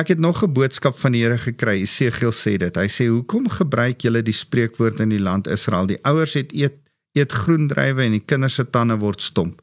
ek 0.00 0.14
het 0.14 0.18
nog 0.18 0.42
'n 0.42 0.52
boodskap 0.52 0.96
van 0.98 1.12
die 1.12 1.22
Here 1.22 1.38
gekry. 1.38 1.82
Esegiel 1.82 2.32
sê 2.32 2.56
dit. 2.56 2.76
Hy 2.76 2.88
sê 2.88 3.06
hoekom 3.08 3.48
gebruik 3.48 4.00
julle 4.00 4.22
die 4.22 4.32
spreekwoord 4.32 5.00
in 5.00 5.08
die 5.08 5.20
land 5.20 5.46
Israel? 5.46 5.86
Die 5.86 6.00
ouers 6.02 6.34
het 6.34 6.52
eet 6.52 6.80
eet 7.14 7.32
groen 7.32 7.68
druiwe 7.68 8.02
en 8.02 8.16
die 8.16 8.24
kinders 8.26 8.54
se 8.54 8.64
tande 8.70 8.96
word 8.98 9.20
stomp. 9.20 9.62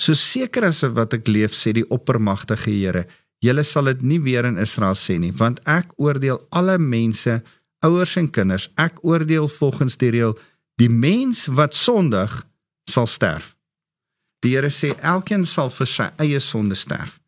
So 0.00 0.12
seker 0.12 0.64
as 0.64 0.82
wat 0.82 1.14
ek 1.16 1.28
leef 1.28 1.52
sê 1.56 1.72
die 1.72 1.88
oppermagtige 1.88 2.70
Here, 2.70 3.06
julle 3.40 3.64
sal 3.64 3.84
dit 3.84 4.02
nie 4.02 4.20
weer 4.20 4.44
in 4.44 4.58
Israel 4.60 4.96
sê 4.96 5.18
nie, 5.18 5.32
want 5.32 5.60
ek 5.64 5.92
oordeel 5.96 6.42
alle 6.50 6.78
mense 6.78 7.40
ouers 7.80 8.16
en 8.16 8.30
kinders, 8.30 8.68
ek 8.74 9.00
oordeel 9.06 9.48
volgens 9.48 9.96
die 10.00 10.10
reël, 10.10 10.38
die 10.80 10.90
mens 10.90 11.46
wat 11.46 11.74
sondig 11.74 12.46
sal 12.88 13.06
sterf. 13.06 13.54
Die 14.44 14.54
Here 14.56 14.70
sê 14.72 14.94
elkeen 15.04 15.44
sal 15.44 15.70
vir 15.72 15.88
sy 15.88 16.08
eie 16.22 16.40
sonde 16.40 16.76
sterf. 16.78 17.18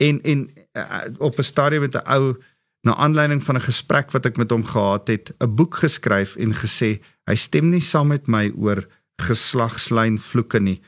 En 0.00 0.20
en 0.24 0.48
uh, 0.76 1.04
op 1.18 1.38
'n 1.38 1.44
stadium 1.44 1.82
met 1.82 1.94
'n 1.94 2.08
ou 2.08 2.36
na 2.82 2.94
aanleiding 2.94 3.42
van 3.42 3.56
'n 3.56 3.68
gesprek 3.68 4.10
wat 4.10 4.26
ek 4.26 4.36
met 4.36 4.50
hom 4.50 4.64
gehad 4.64 5.08
het, 5.08 5.34
'n 5.38 5.54
boek 5.54 5.74
geskryf 5.74 6.36
en 6.36 6.54
gesê 6.54 7.00
hy 7.24 7.34
stem 7.34 7.70
nie 7.70 7.80
saam 7.80 8.08
met 8.08 8.26
my 8.26 8.52
oor 8.56 8.88
geslagslyn 9.16 10.18
vloeke 10.18 10.60
nie 10.60 10.80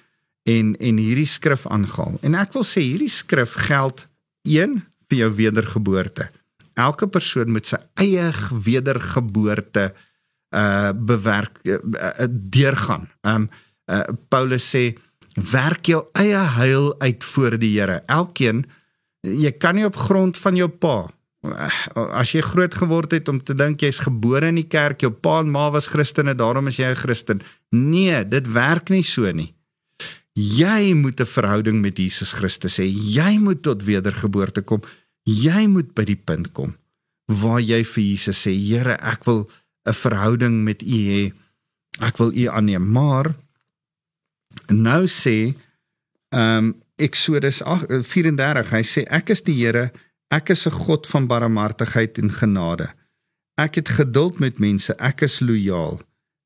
en 0.42 0.77
en 0.77 0.97
hierdie 0.97 1.27
skrif 1.27 1.66
aangehaal. 1.66 2.18
En 2.23 2.35
ek 2.35 2.53
wil 2.53 2.64
sê 2.64 2.81
hierdie 2.81 3.12
skrif 3.12 3.53
geld 3.53 4.07
een 4.42 4.83
vir 5.09 5.18
jou 5.18 5.31
wedergeboorte 5.35 6.31
elke 6.75 7.09
persoon 7.09 7.53
met 7.53 7.67
sy 7.67 7.79
eie 7.95 8.31
wedergeboorte 8.51 9.93
uh 10.55 10.93
bewerk 10.95 11.59
uh, 11.63 11.79
uh, 11.83 12.29
deurgaan. 12.31 13.09
Um 13.27 13.49
uh, 13.91 14.05
Paulus 14.29 14.69
sê 14.71 14.95
werk 15.51 15.91
jou 15.91 16.05
eie 16.15 16.39
heil 16.59 16.95
uit 17.01 17.25
voor 17.25 17.59
die 17.59 17.75
Here. 17.81 18.03
Elkeen 18.07 18.65
jy 19.25 19.51
kan 19.59 19.75
nie 19.75 19.87
op 19.87 19.97
grond 19.97 20.37
van 20.39 20.57
jou 20.57 20.69
pa 20.69 21.09
as 21.45 22.33
jy 22.33 22.43
groot 22.45 22.75
geword 22.75 23.13
het 23.13 23.29
om 23.29 23.41
te 23.43 23.55
dink 23.57 23.83
jy's 23.85 24.01
gebore 24.05 24.49
in 24.53 24.61
die 24.61 24.69
kerk, 24.71 25.03
jou 25.05 25.13
pa 25.13 25.41
en 25.43 25.51
ma 25.53 25.69
was 25.75 25.91
Christene, 25.93 26.35
daarom 26.35 26.69
is 26.69 26.79
jy 26.79 26.91
'n 26.91 26.97
Christen. 26.97 27.43
Nee, 27.71 28.25
dit 28.25 28.47
werk 28.53 28.89
nie 28.91 29.03
so 29.03 29.31
nie. 29.33 29.55
Jy 30.35 30.95
moet 30.95 31.21
'n 31.21 31.27
verhouding 31.27 31.81
met 31.81 31.99
Jesus 31.99 32.33
Christus 32.33 32.79
hê. 32.79 32.87
Jy 32.87 33.39
moet 33.39 33.63
tot 33.63 33.83
wedergeboorte 33.83 34.63
kom. 34.63 34.83
Jy 35.25 35.67
moet 35.73 35.95
by 35.97 36.05
die 36.05 36.21
punt 36.21 36.53
kom 36.53 36.77
waar 37.33 37.61
jy 37.65 37.81
vir 37.89 38.03
Jesus 38.05 38.43
sê, 38.45 38.53
Here, 38.53 38.99
ek 39.01 39.25
wil 39.25 39.49
'n 39.89 39.93
verhouding 39.93 40.65
met 40.65 40.83
U 40.83 40.99
hê. 41.09 41.33
Ek 42.01 42.19
wil 42.19 42.33
U 42.33 42.49
aanneem. 42.49 42.93
Maar 42.93 43.35
nou 44.69 45.07
sê 45.07 45.57
ehm 46.31 46.59
um, 46.59 46.83
Exodus 46.97 47.63
34, 47.63 48.71
hy 48.71 48.83
sê 48.83 49.03
ek 49.11 49.31
is 49.31 49.43
die 49.43 49.57
Here, 49.57 49.91
ek 50.31 50.51
is 50.51 50.67
'n 50.67 50.71
God 50.71 51.07
van 51.07 51.27
barmhartigheid 51.27 52.19
en 52.19 52.31
genade. 52.31 52.93
Ek 53.57 53.75
het 53.75 53.89
geduld 53.89 54.39
met 54.39 54.59
mense, 54.59 54.95
ek 54.99 55.23
is 55.23 55.41
lojaal. 55.41 56.01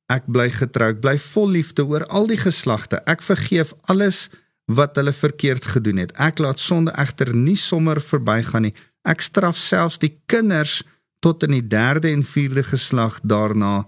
Ek 0.09 0.25
bly 0.27 0.51
getrou, 0.51 0.88
ek 0.91 1.01
bly 1.01 1.19
vol 1.19 1.49
liefde 1.49 1.85
oor 1.85 2.05
al 2.07 2.27
die 2.27 2.41
geslagte. 2.41 3.01
Ek 3.07 3.23
vergeef 3.23 3.75
alles 3.83 4.29
wat 4.29 4.48
hulle 4.76 5.12
verkeerd 5.12 5.64
gedoen 5.64 5.96
het. 5.96 6.12
Ek 6.20 6.38
laat 6.38 6.61
sonde 6.61 6.92
egter 6.92 7.35
nie 7.35 7.57
sommer 7.57 8.00
verbygaan 8.04 8.68
nie. 8.68 8.74
Ek 9.09 9.24
straf 9.24 9.57
selfs 9.57 9.98
die 9.98 10.20
kinders 10.26 10.83
tot 11.24 11.42
in 11.42 11.57
die 11.57 11.64
3de 11.64 12.12
en 12.12 12.24
4de 12.24 12.62
geslag 12.62 13.18
daarna 13.22 13.87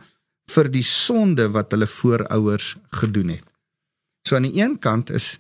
vir 0.51 0.71
die 0.73 0.85
sonde 0.87 1.51
wat 1.55 1.71
hulle 1.75 1.87
voorouers 1.87 2.77
gedoen 3.03 3.37
het. 3.37 3.47
So 4.27 4.37
aan 4.37 4.49
die 4.49 4.61
een 4.63 4.79
kant 4.79 5.11
is 5.11 5.39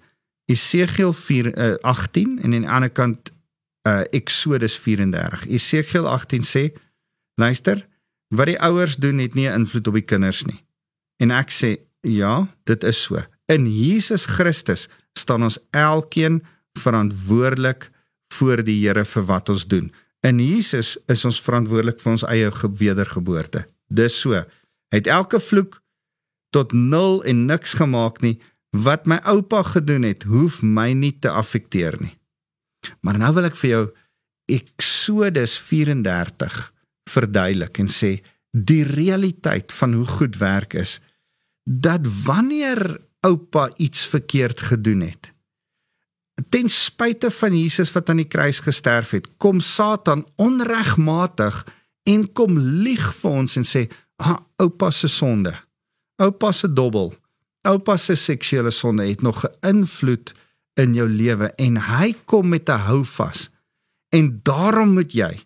Esegiel 0.50 1.12
4 1.12 1.50
uh, 1.58 1.74
18 1.80 2.38
en 2.42 2.54
aan 2.54 2.60
die 2.60 2.68
ander 2.68 2.90
kant 2.90 3.30
uh, 3.88 4.02
Exodus 4.10 4.78
34. 4.78 5.46
Esegiel 5.46 6.08
18 6.08 6.42
sê: 6.44 6.64
Luister, 7.40 7.86
wat 8.34 8.50
die 8.50 8.60
ouers 8.60 8.96
doen 8.96 9.18
het 9.18 9.34
nie 9.34 9.48
'n 9.48 9.62
invloed 9.62 9.86
op 9.86 9.94
die 9.94 10.06
kinders 10.06 10.44
nie. 10.44 10.64
En 11.16 11.30
ek 11.30 11.50
sê, 11.50 11.76
ja, 12.00 12.48
dit 12.64 12.84
is 12.84 13.02
so. 13.02 13.20
In 13.46 13.66
Jesus 13.66 14.24
Christus 14.24 14.88
staan 15.18 15.42
ons 15.42 15.58
elkeen 15.70 16.40
verantwoordelik 16.78 17.90
voor 18.34 18.62
die 18.64 18.78
Here 18.86 19.04
vir 19.04 19.26
wat 19.26 19.48
ons 19.48 19.66
doen. 19.66 19.90
In 20.26 20.38
Jesus 20.38 20.96
is 21.08 21.24
ons 21.24 21.40
verantwoordelik 21.40 22.00
vir 22.00 22.12
ons 22.12 22.26
eie 22.28 22.50
wedergeboorte. 22.78 23.66
Dis 23.88 24.20
so. 24.20 24.36
Hy 24.90 25.00
het 25.00 25.06
elke 25.06 25.40
vloek 25.40 25.80
tot 26.54 26.72
nul 26.72 27.22
en 27.24 27.46
niks 27.46 27.74
gemaak 27.78 28.20
nie. 28.20 28.38
Wat 28.70 29.06
my 29.06 29.18
oupa 29.26 29.62
gedoen 29.62 30.02
het, 30.06 30.22
hoef 30.30 30.62
my 30.62 30.92
nie 30.92 31.16
te 31.18 31.30
affekteer 31.30 31.96
nie. 32.00 32.14
Maar 33.02 33.18
nou 33.18 33.32
wil 33.34 33.50
ek 33.50 33.58
vir 33.58 33.70
jou 33.70 33.84
Eksodus 34.50 35.58
34 35.62 36.72
verduidelik 37.10 37.78
en 37.82 37.90
sê 37.90 38.16
die 38.50 38.82
realiteit 38.86 39.72
van 39.72 39.94
hoe 39.94 40.06
goed 40.06 40.38
werk 40.40 40.74
is 40.74 40.98
dat 41.64 42.06
wanneer 42.24 42.98
oupa 43.20 43.70
iets 43.76 44.06
verkeerd 44.06 44.60
gedoen 44.60 45.00
het. 45.00 45.32
Ten 46.48 46.68
spyte 46.68 47.30
van 47.30 47.58
Jesus 47.58 47.92
wat 47.92 48.08
aan 48.08 48.22
die 48.22 48.28
kruis 48.28 48.58
gesterf 48.64 49.10
het 49.10 49.28
kom 49.36 49.60
Satan 49.60 50.24
onregmatig 50.36 51.66
en 52.08 52.32
kom 52.32 52.58
lieg 52.58 53.04
vir 53.20 53.30
ons 53.30 53.56
en 53.60 53.66
sê 53.66 53.86
ah, 54.16 54.38
oupa 54.56 54.90
se 54.90 55.08
sonde. 55.08 55.52
Oupa 56.20 56.52
se 56.52 56.72
dobbel. 56.72 57.12
Oupa 57.68 57.96
se 57.96 58.16
seksuele 58.16 58.72
sonde 58.72 59.04
het 59.08 59.22
nog 59.22 59.44
'n 59.44 59.68
invloed 59.68 60.32
in 60.74 60.94
jou 60.94 61.08
lewe 61.08 61.52
en 61.56 61.76
hy 61.76 62.14
kom 62.24 62.48
met 62.48 62.68
'n 62.68 62.84
houvas. 62.88 63.50
En 64.08 64.40
daarom 64.42 64.92
moet 64.92 65.12
jy 65.12 65.44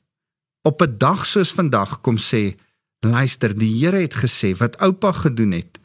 op 0.63 0.83
'n 0.83 0.99
dag 0.99 1.27
soos 1.27 1.53
vandag 1.53 2.01
kom 2.01 2.17
sê 2.17 2.55
luister 3.01 3.59
die 3.59 3.85
Here 3.85 4.01
het 4.01 4.15
gesê 4.15 4.57
wat 4.57 4.79
oupa 4.79 5.13
gedoen 5.13 5.51
het 5.53 5.79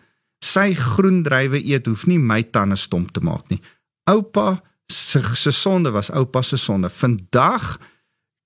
sy 0.44 0.74
groen 0.78 1.22
druiwe 1.24 1.62
eet 1.62 1.88
hoef 1.90 2.06
nie 2.08 2.20
my 2.20 2.42
tande 2.54 2.78
stomp 2.80 3.12
te 3.14 3.24
maak 3.24 3.50
nie. 3.52 3.62
Oupa 4.10 4.62
se 4.90 5.22
se 5.36 5.52
sonde 5.52 5.92
was 5.92 6.10
oupa 6.10 6.42
se 6.42 6.58
sonde. 6.58 6.90
Vandag 6.90 7.78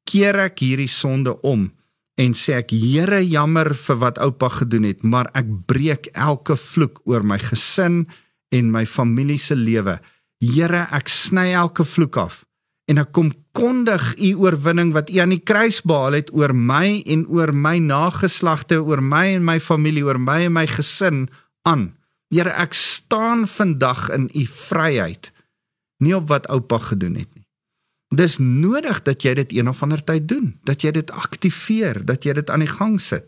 keer 0.09 0.39
ek 0.47 0.59
hierdie 0.65 0.91
sonde 0.91 1.35
om 1.41 1.69
en 2.19 2.33
sê 2.37 2.59
ek 2.59 2.73
Here 2.75 3.21
jammer 3.25 3.73
vir 3.73 3.99
wat 4.01 4.19
oupa 4.21 4.49
gedoen 4.59 4.89
het 4.89 5.03
maar 5.03 5.31
ek 5.37 5.49
breek 5.69 6.11
elke 6.13 6.57
vloek 6.59 7.01
oor 7.09 7.23
my 7.25 7.39
gesin 7.41 8.03
en 8.53 8.71
my 8.71 8.85
familie 8.85 9.39
se 9.39 9.55
lewe. 9.55 9.97
Here 10.43 10.87
ek 10.91 11.09
sny 11.09 11.53
elke 11.53 11.85
vloek 11.87 12.19
af 12.19 12.43
en 12.91 12.99
ek 12.99 13.13
kom 13.15 13.31
kondig 13.55 14.03
u 14.19 14.33
oorwinning 14.43 14.91
wat 14.95 15.11
u 15.13 15.21
aan 15.23 15.31
die 15.31 15.43
kruis 15.45 15.79
behaal 15.87 16.17
het 16.17 16.31
oor 16.35 16.51
my 16.53 16.99
en 17.07 17.23
oor 17.31 17.53
my 17.55 17.77
nageslagte 17.79 18.81
oor 18.81 19.01
my 19.01 19.37
en 19.37 19.45
my 19.47 19.59
familie 19.63 20.03
oor 20.03 20.19
my 20.19 20.41
en 20.49 20.55
my 20.57 20.65
gesin 20.67 21.27
aan 21.69 21.91
Here 22.33 22.49
ek 22.49 22.73
staan 22.73 23.47
vandag 23.47 24.09
in 24.09 24.29
u 24.33 24.45
vryheid 24.49 25.31
nie 26.03 26.15
op 26.17 26.27
wat 26.27 26.47
oupa 26.47 26.77
gedoen 26.77 27.15
het 27.15 27.29
nie 27.35 27.43
Dis 28.13 28.37
nodig 28.37 29.01
dat 29.01 29.23
jy 29.25 29.33
dit 29.41 29.53
een 29.57 29.69
of 29.69 29.81
ander 29.81 30.03
tyd 30.03 30.27
doen, 30.29 30.53
dat 30.67 30.83
jy 30.85 30.91
dit 30.93 31.11
aktiveer, 31.11 32.03
dat 32.05 32.23
jy 32.23 32.35
dit 32.37 32.49
aan 32.49 32.61
die 32.61 32.69
gang 32.69 32.99
sit. 33.01 33.25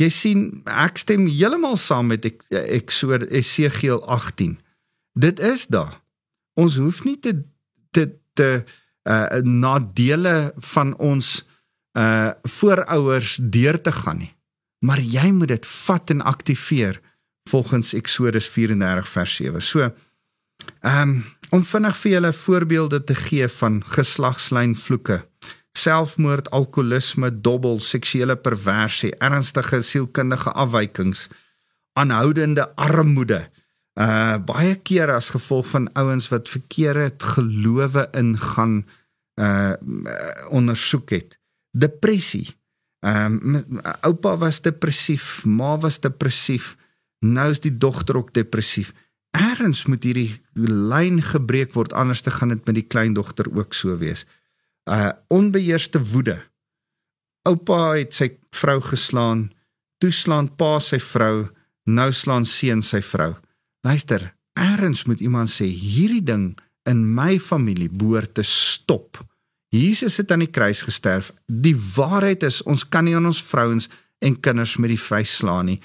Jy 0.00 0.08
sien, 0.12 0.40
ek 0.68 0.98
stem 1.00 1.28
heeltemal 1.30 1.78
saam 1.80 2.10
met 2.12 2.26
ek 2.28 2.42
ek 2.50 2.92
so 2.92 3.14
Esegiel 3.14 4.02
18. 4.10 4.58
Dit 5.16 5.40
is 5.40 5.66
daar. 5.70 6.02
Ons 6.58 6.76
hoef 6.82 7.04
nie 7.06 7.16
te 7.18 7.38
te 7.94 8.10
te 8.34 8.50
uh 9.08 9.40
nadele 9.46 10.52
van 10.74 10.94
ons 10.98 11.44
uh 11.96 12.32
voorouers 12.58 13.38
deur 13.40 13.80
te 13.80 13.92
gaan 13.94 14.24
nie. 14.24 14.32
Maar 14.84 15.00
jy 15.00 15.30
moet 15.32 15.54
dit 15.54 15.66
vat 15.66 16.10
en 16.10 16.20
aktiveer 16.20 17.00
volgens 17.48 17.92
Eksodus 17.92 18.48
34 18.48 19.08
vers 19.08 19.36
7. 19.36 19.62
So 19.62 19.80
ehm 20.80 21.08
um, 21.08 21.24
om 21.50 21.62
vinnig 21.62 21.96
vir 22.00 22.10
julle 22.10 22.32
voorbeelde 22.32 22.98
te 23.04 23.14
gee 23.14 23.48
van 23.48 23.82
geslagslyn 23.86 24.72
vloeke. 24.76 25.20
Selfmoord, 25.78 26.50
alkoholisme, 26.50 27.30
dobbel, 27.40 27.78
seksuele 27.80 28.36
perversie, 28.36 29.12
ernstige 29.22 29.80
sielkundige 29.82 30.50
afwykings, 30.50 31.28
aanhoudende 31.92 32.66
armoede. 32.74 33.44
Uh 33.94 34.38
baie 34.42 34.74
keer 34.82 35.12
as 35.14 35.30
gevolg 35.30 35.68
van 35.70 35.86
ouens 35.92 36.28
wat 36.32 36.48
verkeerde 36.48 37.12
gelowe 37.18 38.08
ingaan 38.12 38.82
uh 39.38 39.72
ondersoek 40.50 41.10
het. 41.10 41.38
Depressie. 41.70 42.48
Ehm 43.04 43.38
um, 43.54 43.80
oupa 44.00 44.36
was 44.36 44.62
depressief, 44.62 45.44
ma 45.44 45.76
was 45.78 46.00
depressief. 46.00 46.74
Nou 47.24 47.48
is 47.50 47.62
die 47.64 47.72
dogter 47.72 48.18
ook 48.20 48.34
depressief. 48.36 48.92
Eerens 49.34 49.84
moet 49.90 50.04
hierdie 50.04 50.30
lyn 50.54 51.22
gebreek 51.24 51.72
word 51.74 51.94
anders 51.96 52.22
te 52.22 52.30
gaan 52.30 52.52
dit 52.52 52.66
met 52.68 52.76
die 52.78 52.86
kleindogter 52.86 53.48
ook 53.50 53.74
so 53.74 53.96
wees. 53.98 54.26
Uh 54.84 55.10
onbeheerste 55.32 56.02
woede. 56.12 56.36
Oupa 57.48 57.96
het 57.96 58.12
sy 58.14 58.30
vrou 58.56 58.78
geslaan, 58.84 59.48
toeslaan 59.98 60.48
pa 60.56 60.78
sy 60.80 61.00
vrou, 61.00 61.48
nou 61.84 62.10
slaan 62.12 62.46
seun 62.48 62.82
sy 62.82 63.00
vrou. 63.04 63.34
Luister, 63.84 64.30
eerens 64.56 65.04
moet 65.04 65.20
iemand 65.20 65.52
sê 65.52 65.66
hierdie 65.68 66.22
ding 66.24 66.54
in 66.88 67.02
my 67.16 67.38
familie 67.40 67.90
behoort 67.90 68.34
te 68.36 68.44
stop. 68.48 69.20
Jesus 69.74 70.16
het 70.20 70.30
aan 70.30 70.44
die 70.44 70.52
kruis 70.52 70.84
gesterf. 70.86 71.32
Die 71.46 71.76
waarheid 71.76 72.44
is 72.46 72.62
ons 72.62 72.84
kan 72.88 73.04
nie 73.04 73.16
aan 73.16 73.26
ons 73.26 73.42
vrouens 73.42 73.88
en 74.24 74.40
kinders 74.40 74.76
met 74.78 74.94
die 74.94 75.00
vuis 75.00 75.36
slaan 75.40 75.72
nie. 75.72 75.80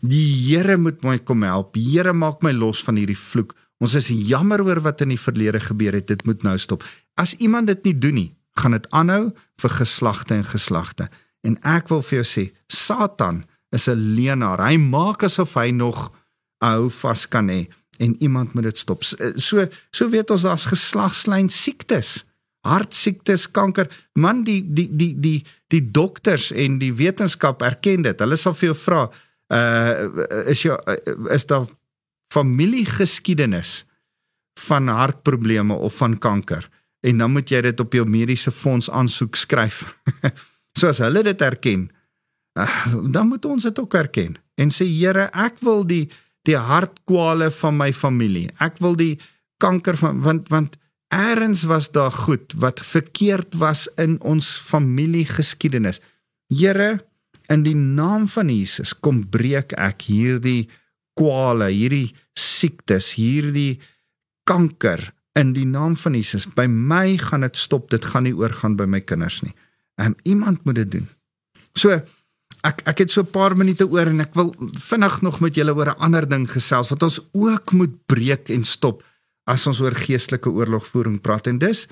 Die 0.00 0.30
Here 0.46 0.76
moet 0.78 1.02
my 1.02 1.18
kom 1.18 1.42
help. 1.42 1.72
Die 1.74 1.84
Here 1.90 2.12
maak 2.14 2.42
my 2.42 2.52
los 2.54 2.82
van 2.86 2.98
hierdie 3.00 3.18
vloek. 3.18 3.54
Ons 3.82 3.94
is 3.98 4.10
jammer 4.10 4.62
oor 4.62 4.80
wat 4.82 5.02
in 5.02 5.14
die 5.14 5.20
verlede 5.20 5.60
gebeur 5.62 5.94
het. 5.98 6.08
Dit 6.10 6.24
moet 6.26 6.42
nou 6.46 6.56
stop. 6.58 6.84
As 7.18 7.34
iemand 7.38 7.70
dit 7.70 7.90
nie 7.90 7.98
doen 7.98 8.14
nie, 8.14 8.30
gaan 8.58 8.74
dit 8.74 8.86
aanhou 8.94 9.30
vir 9.62 9.74
geslagte 9.74 10.34
en 10.34 10.46
geslagte. 10.46 11.08
En 11.46 11.58
ek 11.66 11.90
wil 11.90 12.02
vir 12.02 12.20
jou 12.20 12.26
sê, 12.26 12.44
Satan 12.66 13.44
is 13.70 13.88
'n 13.88 14.14
leenaar. 14.16 14.58
Hy 14.58 14.76
maak 14.76 15.22
asof 15.22 15.54
hy 15.54 15.70
nog 15.70 16.12
hou 16.62 16.90
vas 16.90 17.26
kan 17.26 17.48
hê 17.48 17.68
en 17.98 18.16
iemand 18.22 18.54
moet 18.54 18.64
dit 18.64 18.76
stop. 18.76 19.04
So 19.04 19.66
so 19.90 20.08
weet 20.10 20.30
ons 20.30 20.42
daar's 20.42 20.64
geslagslyn 20.64 21.48
siektes. 21.48 22.24
Hartsiektes, 22.66 23.50
kanker. 23.50 23.88
Man, 24.14 24.44
die 24.44 24.62
die 24.62 24.88
die 24.90 25.14
die 25.20 25.44
die 25.68 25.90
dokters 25.90 26.50
en 26.50 26.78
die 26.78 26.92
wetenskap 26.94 27.62
erken 27.62 28.02
dit. 28.02 28.20
Hulle 28.20 28.36
sal 28.36 28.54
vir 28.54 28.72
jou 28.72 28.76
vra, 28.76 29.10
uh 29.48 30.48
is 30.50 30.62
jou 30.62 30.76
uh, 30.76 31.34
is 31.34 31.46
daar 31.46 31.66
familiegeskiedenis 32.32 33.84
van 34.60 34.88
hartprobleme 34.88 35.74
of 35.74 35.96
van 35.96 36.18
kanker 36.18 36.68
en 37.00 37.18
dan 37.18 37.32
moet 37.32 37.50
jy 37.50 37.60
dit 37.68 37.80
op 37.80 37.94
jou 37.94 38.04
mediese 38.04 38.50
fonds 38.50 38.90
aansoek 38.90 39.36
skryf. 39.38 39.84
so 40.78 40.90
as 40.90 41.00
hulle 41.02 41.22
dit 41.22 41.40
erken, 41.40 41.86
uh, 42.58 42.94
dan 43.12 43.30
moet 43.30 43.44
ons 43.44 43.62
dit 43.62 43.78
ook 43.78 43.94
erken 43.94 44.36
en 44.58 44.72
sê 44.74 44.86
Here, 44.88 45.28
ek 45.32 45.62
wil 45.62 45.86
die 45.86 46.08
die 46.48 46.56
hartkwale 46.56 47.50
van 47.52 47.76
my 47.76 47.90
familie. 47.92 48.48
Ek 48.62 48.78
wil 48.80 48.96
die 48.96 49.18
kanker 49.60 49.98
van 50.00 50.22
want 50.24 50.48
want 50.52 50.78
eers 51.12 51.64
was 51.68 51.90
daar 51.90 52.12
goed 52.12 52.52
wat 52.56 52.80
verkeerd 52.84 53.56
was 53.60 53.86
in 53.96 54.18
ons 54.20 54.56
familiegeskiedenis. 54.60 56.00
Here, 56.52 57.04
In 57.48 57.62
die 57.64 57.76
naam 57.76 58.28
van 58.28 58.48
Jesus 58.52 58.92
kom 59.00 59.22
breek 59.28 59.72
ek 59.72 60.04
hierdie 60.10 60.68
kwale, 61.18 61.70
hierdie 61.72 62.14
siektes, 62.36 63.14
hierdie 63.18 63.80
kanker 64.48 65.12
in 65.38 65.54
die 65.56 65.66
naam 65.66 65.96
van 65.96 66.16
Jesus. 66.18 66.46
By 66.46 66.66
my 66.68 67.16
gaan 67.20 67.46
dit 67.46 67.56
stop. 67.56 67.88
Dit 67.90 68.04
gaan 68.12 68.26
nie 68.28 68.36
oorgaan 68.36 68.76
by 68.78 68.86
my 68.90 69.00
kinders 69.00 69.40
nie. 69.42 69.54
Ehm 69.98 70.14
um, 70.14 70.16
iemand 70.22 70.64
moet 70.64 70.82
dit 70.82 70.90
doen. 70.98 71.08
So 71.74 71.94
ek 72.66 72.82
ek 72.90 73.04
het 73.04 73.10
so 73.10 73.22
'n 73.22 73.30
paar 73.30 73.56
minute 73.56 73.86
oor 73.86 74.06
en 74.06 74.20
ek 74.20 74.34
wil 74.34 74.54
vinnig 74.90 75.20
nog 75.22 75.40
met 75.40 75.54
julle 75.54 75.74
oor 75.74 75.90
'n 75.90 76.02
ander 76.02 76.28
ding 76.28 76.46
gesels 76.50 76.90
wat 76.90 77.02
ons 77.02 77.20
ook 77.32 77.72
moet 77.72 78.06
breek 78.06 78.50
en 78.50 78.64
stop 78.64 79.02
as 79.46 79.66
ons 79.66 79.80
oor 79.80 79.94
geestelike 79.94 80.50
oorlogvoering 80.50 81.20
praat 81.20 81.46
en 81.46 81.58
dis 81.58 81.86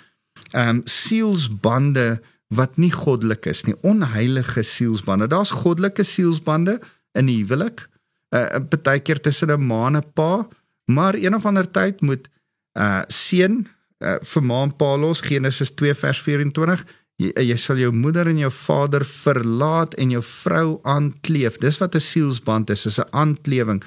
ehm 0.53 0.69
um, 0.69 0.81
sielsbande 0.85 2.23
wat 2.55 2.77
nie 2.77 2.93
goddelik 2.93 3.47
is 3.47 3.65
nie, 3.67 3.75
onheilige 3.83 4.63
sielsbande. 4.63 5.27
Daar's 5.27 5.51
goddelike 5.51 6.03
sielsbande 6.03 6.81
in 7.13 7.29
huwelik. 7.29 7.89
'n 8.31 8.37
uh, 8.37 8.69
Partykeer 8.69 9.21
tussen 9.21 9.51
'n 9.51 9.67
ma 9.67 9.87
en 9.87 9.97
'n 9.97 10.13
pa, 10.13 10.49
maar 10.85 11.15
een 11.15 11.35
of 11.35 11.47
ander 11.47 11.71
tyd 11.71 12.01
moet 12.01 12.29
'n 12.29 12.81
uh, 12.81 13.03
seun 13.07 13.69
uh, 13.99 14.17
vir 14.21 14.43
ma 14.43 14.63
en 14.63 14.77
pa 14.77 14.97
los 14.97 15.21
Genesis 15.21 15.71
2 15.75 15.95
vers 15.95 16.21
24. 16.21 16.85
Jy, 17.17 17.33
jy 17.33 17.57
sal 17.57 17.77
jou 17.77 17.93
moeder 17.93 18.27
en 18.27 18.39
jou 18.39 18.51
vader 18.51 19.05
verlaat 19.05 19.95
en 19.95 20.11
jou 20.11 20.23
vrou 20.23 20.81
aankleef. 20.83 21.59
Dis 21.59 21.79
wat 21.79 21.95
'n 21.95 22.01
sielsband 22.01 22.71
is, 22.71 22.87
is 22.87 22.99
'n 22.99 23.11
aanklewing. 23.11 23.83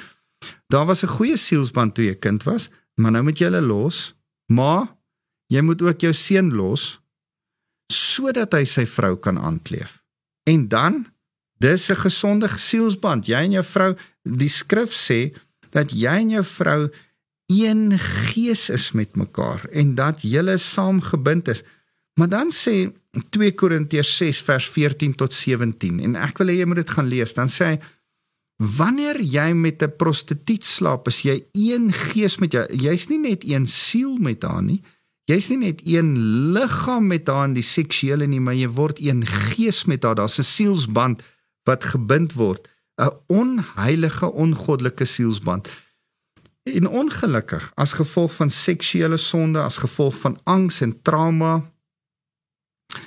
Daar 0.67 0.85
was 0.85 1.03
'n 1.03 1.07
goeie 1.07 1.37
sielsband 1.37 1.95
toe 1.95 2.05
jy 2.05 2.15
kind 2.15 2.43
was, 2.43 2.69
maar 2.95 3.11
nou 3.11 3.23
moet 3.23 3.37
jy 3.37 3.45
hulle 3.45 3.61
los. 3.61 4.15
Ma, 4.47 4.97
jy 5.47 5.61
moet 5.61 5.81
ook 5.81 5.99
jou 5.99 6.13
seun 6.13 6.53
los 6.53 6.99
sodat 7.91 8.53
hy 8.53 8.65
sy 8.69 8.85
vrou 8.85 9.15
kan 9.17 9.39
aankleef. 9.39 9.99
En 10.49 10.67
dan 10.67 11.05
dis 11.57 11.89
'n 11.89 11.95
gesonde 11.95 12.47
sielsband. 12.47 13.25
Jy 13.25 13.41
en 13.43 13.51
jou 13.51 13.63
vrou, 13.63 13.95
die 14.23 14.49
skrif 14.49 14.91
sê 14.93 15.35
dat 15.69 15.91
jy 15.91 16.15
en 16.21 16.29
jou 16.29 16.43
vrou 16.43 16.89
een 17.45 17.99
gees 17.99 18.69
is 18.69 18.91
met 18.91 19.15
mekaar 19.15 19.65
en 19.71 19.95
dat 19.95 20.21
julle 20.21 20.57
saamgebind 20.57 21.47
is. 21.47 21.63
Maar 22.13 22.29
dan 22.29 22.51
sê 22.51 22.91
2 23.29 23.51
Korintiërs 23.55 24.17
6 24.17 24.41
vers 24.41 24.69
14 24.69 25.15
tot 25.15 25.33
17 25.33 25.99
en 25.99 26.15
ek 26.15 26.37
wil 26.37 26.47
hê 26.47 26.59
jy 26.59 26.65
moet 26.65 26.75
dit 26.75 26.89
gaan 26.89 27.07
lees. 27.07 27.33
Dan 27.33 27.49
sê 27.49 27.65
hy 27.65 27.79
Wanneer 28.59 29.21
jy 29.23 29.53
met 29.53 29.81
'n 29.81 29.95
prostituut 29.95 30.63
slaap, 30.63 31.07
is 31.07 31.21
jy 31.21 31.45
een 31.51 31.93
gees 31.93 32.37
met 32.37 32.51
jou. 32.51 32.65
Jy's 32.75 33.07
nie 33.07 33.19
net 33.19 33.43
een 33.47 33.65
siel 33.65 34.17
met 34.17 34.43
haar 34.43 34.63
nie. 34.63 34.83
Jy's 35.29 35.51
nie 35.51 35.59
net 35.61 35.81
een 35.85 36.15
liggaam 36.55 37.05
met 37.07 37.27
haar 37.29 37.45
in 37.51 37.53
die 37.53 37.65
seksuele 37.65 38.25
nie, 38.25 38.39
maar 38.41 38.55
jy 38.57 38.69
word 38.73 38.97
een 39.03 39.21
gees 39.29 39.83
met 39.85 40.03
haar. 40.03 40.15
Daar's 40.17 40.39
'n 40.39 40.43
sielsband 40.43 41.21
wat 41.69 41.83
gebind 41.83 42.33
word, 42.33 42.69
'n 42.97 43.13
onheilige, 43.27 44.31
ongoddelike 44.31 45.05
sielsband. 45.05 45.69
En 46.63 46.87
ongelukkig 46.87 47.71
as 47.75 47.93
gevolg 47.93 48.33
van 48.33 48.49
seksuele 48.49 49.17
sonde, 49.17 49.59
as 49.61 49.77
gevolg 49.77 50.17
van 50.17 50.39
angs 50.43 50.81
en 50.81 51.01
trauma, 51.01 51.71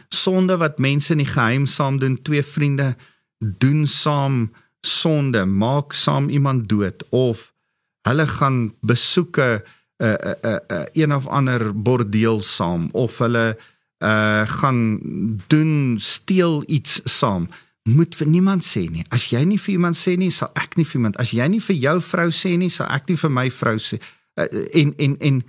sonde 0.09 0.57
wat 0.57 0.79
mense 0.79 1.13
in 1.13 1.19
die 1.19 1.27
geheim 1.27 1.67
saam 1.67 1.99
doen, 1.99 2.23
twee 2.23 2.43
vriende 2.43 2.97
doen 3.39 3.87
saam 3.87 4.53
sonde, 4.81 5.45
maak 5.45 5.93
saam 5.93 6.29
iemand 6.29 6.69
dood 6.69 7.05
of 7.11 7.53
hulle 8.03 8.27
gaan 8.27 8.75
besoeke 8.81 9.65
'n 10.03 10.05
uh, 10.05 10.15
'n 10.15 10.47
uh, 10.47 10.59
'n 10.69 10.75
uh, 10.75 10.85
een 10.93 11.15
of 11.15 11.27
ander 11.27 11.83
bordeel 11.83 12.41
saam 12.41 12.89
of 12.93 13.19
hulle 13.19 13.59
uh 13.99 14.47
gaan 14.47 14.99
doen 15.47 15.97
steel 15.99 16.63
iets 16.67 17.01
saam. 17.05 17.49
Moet 17.83 18.15
vir 18.15 18.27
niemand 18.27 18.65
sê 18.65 18.91
nie. 18.91 19.05
As 19.09 19.29
jy 19.31 19.45
nie 19.45 19.61
vir 19.61 19.73
iemand 19.73 19.97
sê 19.97 20.17
nie 20.17 20.31
sal 20.31 20.51
ek 20.55 20.77
nie 20.77 20.87
vir 20.87 20.95
iemand 20.95 21.17
as 21.17 21.31
jy 21.31 21.47
nie 21.47 21.63
vir 21.63 21.77
jou 21.77 22.01
vrou 22.01 22.31
sê 22.31 22.57
nie 22.57 22.71
sal 22.71 22.87
ek 22.87 23.09
nie 23.09 23.17
vir 23.17 23.31
my 23.31 23.51
vrou 23.51 23.79
sê. 23.79 24.01
Uh, 24.35 24.47
en 24.73 24.95
en 24.99 25.17
en 25.19 25.43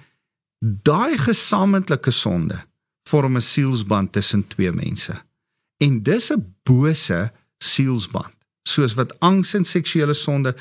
daai 0.59 1.17
gesamentlike 1.17 2.11
sonde 2.11 2.61
vorm 3.09 3.37
'n 3.37 3.41
sielsband 3.41 4.11
tussen 4.11 4.47
twee 4.47 4.71
mense. 4.71 5.13
En 5.77 6.03
dis 6.03 6.31
'n 6.31 6.55
bose 6.63 7.31
sielsband 7.57 8.33
soos 8.63 8.93
wat 8.93 9.19
angs 9.19 9.53
en 9.53 9.65
seksuele 9.65 10.13
sonde 10.13 10.55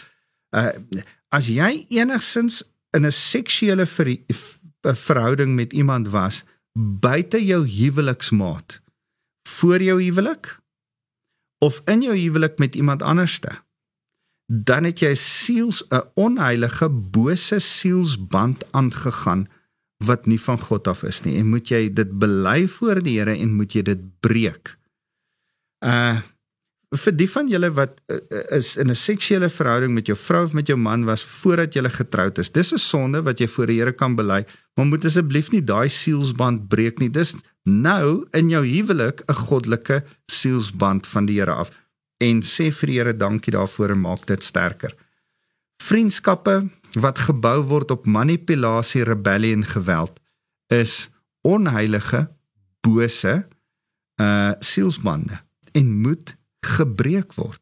uh 0.57 0.73
as 1.33 1.47
jy 1.49 1.87
enigsins 1.89 2.63
in 2.97 3.07
'n 3.07 3.13
seksuele 3.13 3.87
ver, 3.87 4.19
verhouding 4.83 5.55
met 5.55 5.73
iemand 5.73 6.09
was 6.09 6.45
buite 6.79 7.45
jou 7.45 7.67
huweliksmaat 7.67 8.81
voor 9.49 9.83
jou 9.83 10.03
huwelik 10.03 10.61
of 11.59 11.83
in 11.85 12.03
jou 12.03 12.17
huwelik 12.17 12.59
met 12.59 12.75
iemand 12.75 13.03
anderste 13.03 13.63
dan 14.53 14.85
het 14.85 15.01
jy 15.01 15.15
siels 15.15 15.85
'n 15.89 16.05
onheilige 16.15 16.89
bose 16.89 17.59
sielsband 17.59 18.65
aangegaan 18.73 19.49
wat 20.05 20.27
nie 20.27 20.41
van 20.41 20.59
God 20.59 20.89
af 20.89 21.03
is 21.03 21.23
nie 21.23 21.39
en 21.39 21.49
moet 21.49 21.69
jy 21.69 21.93
dit 21.93 22.19
bely 22.19 22.67
voor 22.69 23.03
die 23.03 23.19
Here 23.19 23.37
en 23.37 23.55
moet 23.55 23.73
jy 23.73 23.83
dit 23.83 24.21
breek. 24.21 24.79
Uh 25.85 26.21
vir 26.93 27.15
die 27.17 27.29
van 27.31 27.49
julle 27.49 27.71
wat 27.73 28.01
uh, 28.13 28.19
is 28.57 28.77
in 28.77 28.91
'n 28.91 28.95
seksuele 28.95 29.49
verhouding 29.51 29.95
met 29.95 30.07
jou 30.07 30.17
vrou 30.17 30.45
of 30.45 30.53
met 30.53 30.67
jou 30.67 30.77
man 30.77 31.05
was 31.05 31.25
voordat 31.25 31.75
julle 31.75 31.91
getroud 31.91 32.39
is. 32.39 32.53
Dis 32.53 32.73
'n 32.73 32.79
sonde 32.79 33.23
wat 33.23 33.39
jy 33.39 33.49
voor 33.49 33.67
die 33.67 33.79
Here 33.79 33.93
kan 33.93 34.15
bely, 34.15 34.45
maar 34.75 34.87
moet 34.87 35.05
asseblief 35.05 35.51
nie 35.51 35.65
daai 35.65 35.89
sielsband 35.89 36.69
breek 36.69 36.99
nie. 36.99 37.11
Dis 37.11 37.35
nou 37.65 38.27
in 38.33 38.49
jou 38.49 38.67
huwelik 38.67 39.23
'n 39.29 39.35
goddelike 39.35 40.05
sielsband 40.27 41.07
van 41.07 41.27
die 41.27 41.41
Here 41.41 41.53
af 41.53 41.71
en 42.21 42.43
sê 42.43 42.71
vir 42.71 42.87
die 42.87 42.99
Here 42.99 43.17
dankie 43.17 43.53
daarvoor 43.53 43.91
en 43.91 44.01
maak 44.01 44.27
dit 44.27 44.43
sterker. 44.43 44.95
Vriendskappe 45.83 46.69
wat 46.93 47.19
gebou 47.19 47.63
word 47.63 47.91
op 47.91 48.07
manipulasie, 48.07 49.03
rebellie 49.03 49.53
en 49.53 49.65
geweld 49.65 50.21
is 50.69 51.09
onheilige, 51.41 52.31
bose 52.81 53.49
uh 54.21 54.53
sielsbande 54.59 55.41
en 55.73 56.01
moet 56.01 56.37
gebreek 56.67 57.35
word. 57.35 57.61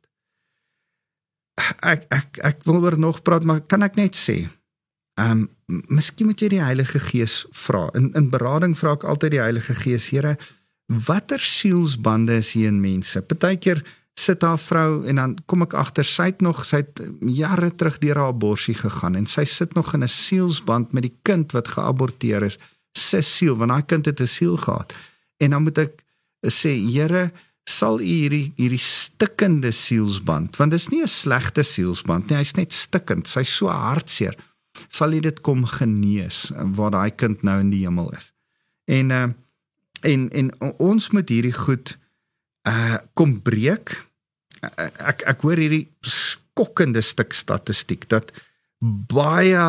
Ek 1.84 2.06
ek 2.12 2.40
ek 2.44 2.64
wil 2.64 2.82
oor 2.84 2.98
nog 2.98 3.22
praat, 3.22 3.44
maar 3.44 3.60
kan 3.60 3.82
ek 3.82 3.96
net 4.00 4.16
sê, 4.16 4.44
ehm 5.20 5.44
um, 5.44 5.48
miskien 5.88 6.26
moet 6.26 6.40
jy 6.42 6.48
die 6.56 6.64
Heilige 6.64 6.98
Gees 6.98 7.44
vra. 7.54 7.88
In 7.94 8.10
in 8.18 8.30
berading 8.32 8.74
vra 8.78 8.96
ek 8.96 9.04
altyd 9.04 9.36
die 9.36 9.42
Heilige 9.42 9.74
Gees, 9.74 10.08
Here, 10.10 10.36
watter 10.90 11.40
sielsbande 11.40 12.40
is 12.40 12.52
hier 12.56 12.68
in 12.68 12.80
mense? 12.80 13.22
Partykeer 13.22 13.84
sit 14.18 14.42
haar 14.42 14.58
vrou 14.58 15.04
en 15.08 15.20
dan 15.20 15.36
kom 15.46 15.62
ek 15.64 15.76
agter 15.78 16.04
sy 16.04 16.30
het 16.32 16.42
nog 16.44 16.64
sy 16.68 16.82
het 16.82 17.00
jare 17.24 17.70
terug 17.70 18.00
deur 18.02 18.18
haar 18.20 18.34
abortus 18.34 18.80
gegaan 18.82 19.16
en 19.16 19.28
sy 19.30 19.46
sit 19.48 19.74
nog 19.78 19.94
in 19.94 20.02
'n 20.04 20.08
sielsband 20.08 20.92
met 20.92 21.02
die 21.02 21.16
kind 21.22 21.52
wat 21.52 21.68
geaborteer 21.68 22.42
is. 22.42 22.58
Sy 22.98 23.20
siel, 23.20 23.56
want 23.56 23.70
haar 23.70 23.86
kind 23.86 24.06
het 24.06 24.20
'n 24.20 24.26
siel 24.26 24.56
gehad. 24.56 24.92
En 25.38 25.50
dan 25.50 25.62
moet 25.62 25.78
ek 25.78 26.04
sê, 26.46 26.74
Here, 26.92 27.32
sal 27.70 28.00
u 28.00 28.04
hierdie 28.04 28.52
hierdie 28.58 28.82
stikkende 28.82 29.72
sielsband 29.72 30.56
want 30.60 30.74
dit 30.74 30.80
is 30.80 30.90
nie 30.92 31.02
'n 31.02 31.08
slegte 31.08 31.62
sielsband 31.62 32.30
nie 32.30 32.38
hy's 32.42 32.56
net 32.56 32.72
stikkend 32.72 33.28
sy's 33.28 33.56
so 33.56 33.68
hartseer 33.68 34.36
sal 34.88 35.12
u 35.12 35.20
dit 35.20 35.40
kom 35.40 35.64
genees 35.66 36.50
waar 36.56 36.94
daai 36.94 37.10
kind 37.10 37.42
nou 37.42 37.58
in 37.60 37.72
die 37.74 37.84
hemel 37.84 38.10
is. 38.16 38.30
En 38.90 39.10
uh, 39.10 39.28
en 40.00 40.28
en 40.30 40.52
ons 40.78 41.10
moet 41.10 41.28
hierdie 41.28 41.56
goed 41.56 41.96
uh 42.68 42.98
kom 43.14 43.38
breek. 43.42 43.92
Ek 44.60 45.24
ek 45.28 45.44
hoor 45.44 45.60
hierdie 45.60 45.86
skokkende 46.04 47.02
stuk 47.04 47.36
statistiek 47.36 48.08
dat 48.08 48.32
baie 48.80 49.64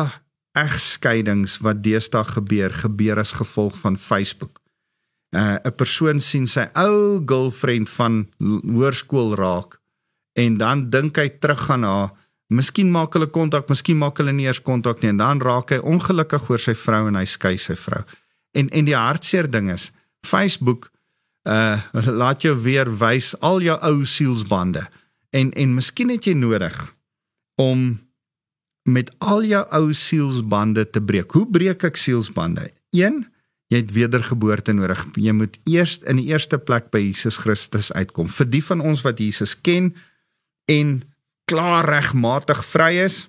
egskeidings 0.58 1.58
wat 1.64 1.80
deesdae 1.84 2.24
gebeur 2.28 2.72
gebeur 2.82 3.20
as 3.20 3.32
gevolg 3.36 3.76
van 3.80 3.96
Facebook 3.96 4.60
uh, 5.36 5.56
'n 5.64 5.74
persoon 5.76 6.20
sien 6.20 6.46
sy 6.46 6.66
ou 6.76 7.22
girlfriend 7.26 7.90
van 7.90 8.26
hoërskool 8.38 9.34
raak 9.36 9.80
en 10.32 10.56
dan 10.56 10.90
dink 10.90 11.16
hy 11.16 11.28
terug 11.40 11.70
aan 11.70 11.84
haar. 11.84 12.12
Miskien 12.52 12.90
maak 12.92 13.12
hulle 13.16 13.30
kontak, 13.32 13.68
miskien 13.68 13.98
maak 14.00 14.18
hulle 14.20 14.32
nie 14.32 14.46
eers 14.46 14.62
kontak 14.62 15.00
nie 15.00 15.12
en 15.12 15.20
dan 15.20 15.40
raak 15.40 15.72
hy 15.72 15.80
ongelukkig 15.80 16.48
oor 16.50 16.60
sy 16.60 16.74
vrou 16.76 17.08
en 17.08 17.16
hy 17.16 17.24
skei 17.28 17.56
sy 17.56 17.76
vrou. 17.76 18.02
En 18.52 18.68
en 18.68 18.84
die 18.84 18.96
hartseer 18.96 19.48
ding 19.50 19.70
is, 19.72 19.90
Facebook 20.26 20.90
uh 21.48 21.80
laat 22.20 22.42
jou 22.42 22.54
weer 22.62 22.88
wys 22.88 23.34
al 23.40 23.60
jou 23.60 23.78
ou 23.80 24.04
sielsbande. 24.04 24.84
En 25.32 25.52
en 25.52 25.74
miskien 25.74 26.12
het 26.12 26.26
jy 26.26 26.34
nodig 26.34 26.76
om 27.56 28.00
met 28.84 29.10
al 29.18 29.44
jou 29.46 29.62
ou 29.70 29.92
sielsbande 29.94 30.90
te 30.90 31.00
breek. 31.00 31.32
Hoe 31.32 31.46
breek 31.50 31.84
ek 31.84 31.96
sielsbande? 31.96 32.68
1 32.90 33.31
jy 33.72 33.80
het 33.80 33.92
wedergeboorte 33.94 34.74
nodig. 34.76 35.00
Jy 35.16 35.32
moet 35.36 35.56
eers 35.68 35.96
in 36.10 36.20
die 36.20 36.28
eerste 36.32 36.58
plek 36.60 36.90
by 36.92 37.00
Jesus 37.06 37.40
Christus 37.40 37.90
uitkom. 37.96 38.28
Vir 38.28 38.48
die 38.52 38.62
van 38.64 38.84
ons 38.84 39.04
wat 39.06 39.20
Jesus 39.22 39.54
ken 39.56 39.94
en 40.70 41.00
klaar 41.48 41.88
regmatig 41.88 42.60
vry 42.68 42.92
is, 43.06 43.26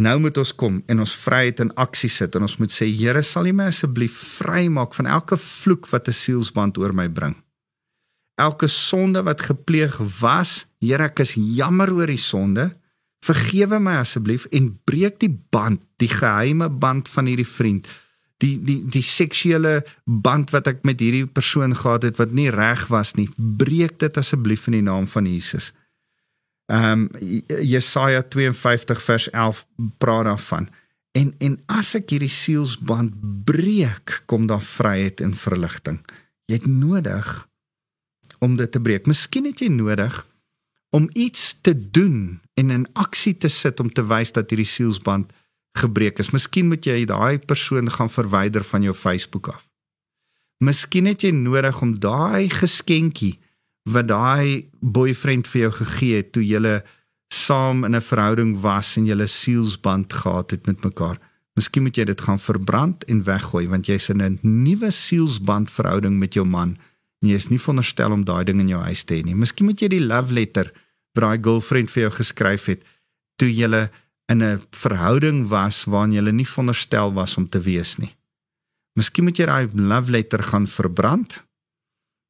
nou 0.00 0.16
moet 0.24 0.40
ons 0.40 0.54
kom 0.56 0.80
en 0.88 1.04
ons 1.04 1.14
vryheid 1.26 1.60
in 1.60 1.74
aksie 1.80 2.08
sit 2.12 2.34
en 2.36 2.48
ons 2.48 2.56
moet 2.60 2.72
sê 2.72 2.88
Here, 2.88 3.20
sal 3.22 3.50
U 3.50 3.52
my 3.52 3.68
asseblief 3.68 4.16
vrymaak 4.40 4.96
van 4.96 5.10
elke 5.18 5.36
vloek 5.36 5.88
wat 5.92 6.08
'n 6.08 6.16
sielsband 6.16 6.78
oor 6.80 6.94
my 6.96 7.08
bring. 7.08 7.36
Elke 8.40 8.68
sonde 8.68 9.22
wat 9.22 9.42
gepleeg 9.42 9.98
was, 10.20 10.64
Here, 10.80 11.04
ek 11.04 11.20
is 11.20 11.36
jammer 11.36 11.92
oor 11.92 12.06
die 12.06 12.16
sonde. 12.16 12.78
Vergewe 13.20 13.78
my 13.78 14.00
asseblief 14.00 14.46
en 14.50 14.80
breek 14.84 15.20
die 15.20 15.40
band, 15.50 15.80
die 15.98 16.08
geheime 16.08 16.70
band 16.70 17.08
van 17.08 17.26
hierdie 17.26 17.46
vriend 17.46 17.86
die 18.40 18.56
die 18.64 18.80
die 18.88 19.04
seksuele 19.04 19.80
band 20.04 20.52
wat 20.54 20.68
ek 20.70 20.84
met 20.88 21.02
hierdie 21.02 21.26
persoon 21.28 21.74
gehad 21.76 22.06
het 22.08 22.20
wat 22.20 22.32
nie 22.36 22.48
reg 22.52 22.86
was 22.92 23.14
nie 23.18 23.28
breek 23.36 23.98
dit 24.00 24.20
asseblief 24.20 24.66
in 24.70 24.80
die 24.80 24.86
naam 24.86 25.06
van 25.10 25.28
Jesus. 25.28 25.72
Ehm 26.70 27.06
um, 27.06 27.30
Jesaja 27.66 28.22
52 28.22 29.02
vers 29.02 29.30
11 29.30 29.64
praat 29.98 30.24
daarvan. 30.24 30.70
En 31.12 31.34
en 31.38 31.58
as 31.66 31.94
ek 31.98 32.14
hierdie 32.14 32.32
sielsband 32.32 33.14
breek, 33.44 34.22
kom 34.30 34.46
daar 34.46 34.62
vryheid 34.62 35.20
en 35.20 35.34
verligting. 35.34 35.98
Jy 36.46 36.60
het 36.60 36.68
nodig 36.70 37.30
om 38.38 38.56
dit 38.56 38.70
te 38.72 38.80
breek. 38.80 39.06
Miskien 39.10 39.48
het 39.50 39.60
jy 39.60 39.68
nodig 39.74 40.26
om 40.90 41.10
iets 41.12 41.58
te 41.62 41.74
doen 41.90 42.40
en 42.54 42.70
in 42.70 42.86
aksie 42.92 43.36
te 43.36 43.48
sit 43.48 43.80
om 43.80 43.90
te 43.92 44.06
wys 44.06 44.32
dat 44.32 44.50
hierdie 44.50 44.70
sielsband 44.70 45.32
gebreek 45.78 46.18
is. 46.18 46.30
Miskien 46.30 46.68
moet 46.68 46.86
jy 46.86 47.04
daai 47.04 47.38
persoon 47.38 47.90
gaan 47.90 48.10
verwyder 48.10 48.64
van 48.64 48.82
jou 48.82 48.94
Facebook 48.94 49.48
af. 49.48 49.66
Miskien 50.60 51.06
het 51.08 51.22
jy 51.24 51.30
nodig 51.32 51.80
om 51.80 51.98
daai 51.98 52.50
geskenkie 52.52 53.38
wat 53.88 54.10
daai 54.10 54.68
boyfriend 54.80 55.48
vir 55.48 55.60
jou 55.60 55.72
gegee 55.78 56.20
het 56.20 56.32
toe 56.34 56.44
julle 56.44 56.82
saam 57.32 57.84
in 57.84 57.94
'n 57.96 58.02
verhouding 58.02 58.60
was 58.60 58.96
en 58.96 59.06
julle 59.06 59.26
sielsband 59.26 60.12
gehad 60.12 60.50
het 60.50 60.66
met 60.66 60.84
mekaar. 60.84 61.18
Miskien 61.54 61.82
moet 61.82 61.96
jy 61.96 62.04
dit 62.04 62.20
gaan 62.20 62.38
verbrand 62.38 63.04
en 63.04 63.24
weggooi 63.24 63.68
want 63.68 63.86
jy's 63.86 64.08
in 64.08 64.22
'n 64.22 64.38
nuwe 64.42 64.90
sielsband 64.90 65.70
verhouding 65.70 66.18
met 66.18 66.34
jou 66.34 66.46
man 66.46 66.76
en 67.22 67.28
jy 67.28 67.34
is 67.34 67.48
nie 67.48 67.58
veronderstel 67.58 68.12
om 68.12 68.24
daai 68.24 68.44
ding 68.44 68.60
in 68.60 68.68
jou 68.68 68.82
huis 68.82 69.04
te 69.04 69.14
hê 69.14 69.24
nie. 69.24 69.34
Miskien 69.34 69.66
moet 69.66 69.80
jy 69.80 69.88
die 69.88 70.06
love 70.06 70.32
letter 70.32 70.72
wat 71.14 71.24
daai 71.24 71.38
girlfriend 71.42 71.90
vir 71.90 72.02
jou 72.02 72.12
geskryf 72.12 72.64
het 72.64 72.82
toe 73.36 73.54
julle 73.54 73.90
in 74.30 74.42
'n 74.42 74.62
verhouding 74.70 75.48
was 75.48 75.84
waarin 75.84 76.12
jy 76.12 76.30
nie 76.30 76.46
veronderstel 76.46 77.12
was 77.12 77.36
om 77.36 77.48
te 77.48 77.60
wees 77.60 77.96
nie. 77.96 78.14
Miskien 78.94 79.24
moet 79.24 79.36
jy 79.36 79.46
daai 79.46 79.68
love 79.74 80.10
letter 80.10 80.42
gaan 80.42 80.66
verbrand 80.66 81.44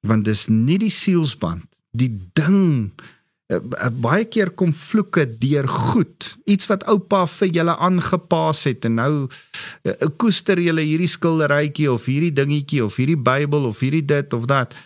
want 0.00 0.24
dis 0.24 0.46
nie 0.48 0.78
die 0.78 0.90
sielsband, 0.90 1.68
die 1.92 2.30
ding 2.32 2.92
baie 3.98 4.24
keer 4.30 4.52
kom 4.54 4.72
vloeke 4.76 5.24
deur 5.40 5.66
goed. 5.68 6.36
Iets 6.46 6.68
wat 6.70 6.84
oupa 6.90 7.24
vir 7.26 7.50
julle 7.50 7.74
aangepas 7.76 8.64
het 8.68 8.86
en 8.86 8.94
nou 9.00 9.12
uh, 9.26 9.94
koester 10.20 10.60
julle 10.62 10.84
hierdie 10.86 11.10
skilderytjie 11.10 11.90
of 11.90 12.06
hierdie 12.06 12.32
dingetjie 12.32 12.84
of 12.84 12.98
hierdie 13.00 13.18
Bybel 13.18 13.66
of 13.66 13.80
hierdie 13.82 14.04
dit 14.06 14.36
of 14.36 14.46
dat. 14.50 14.76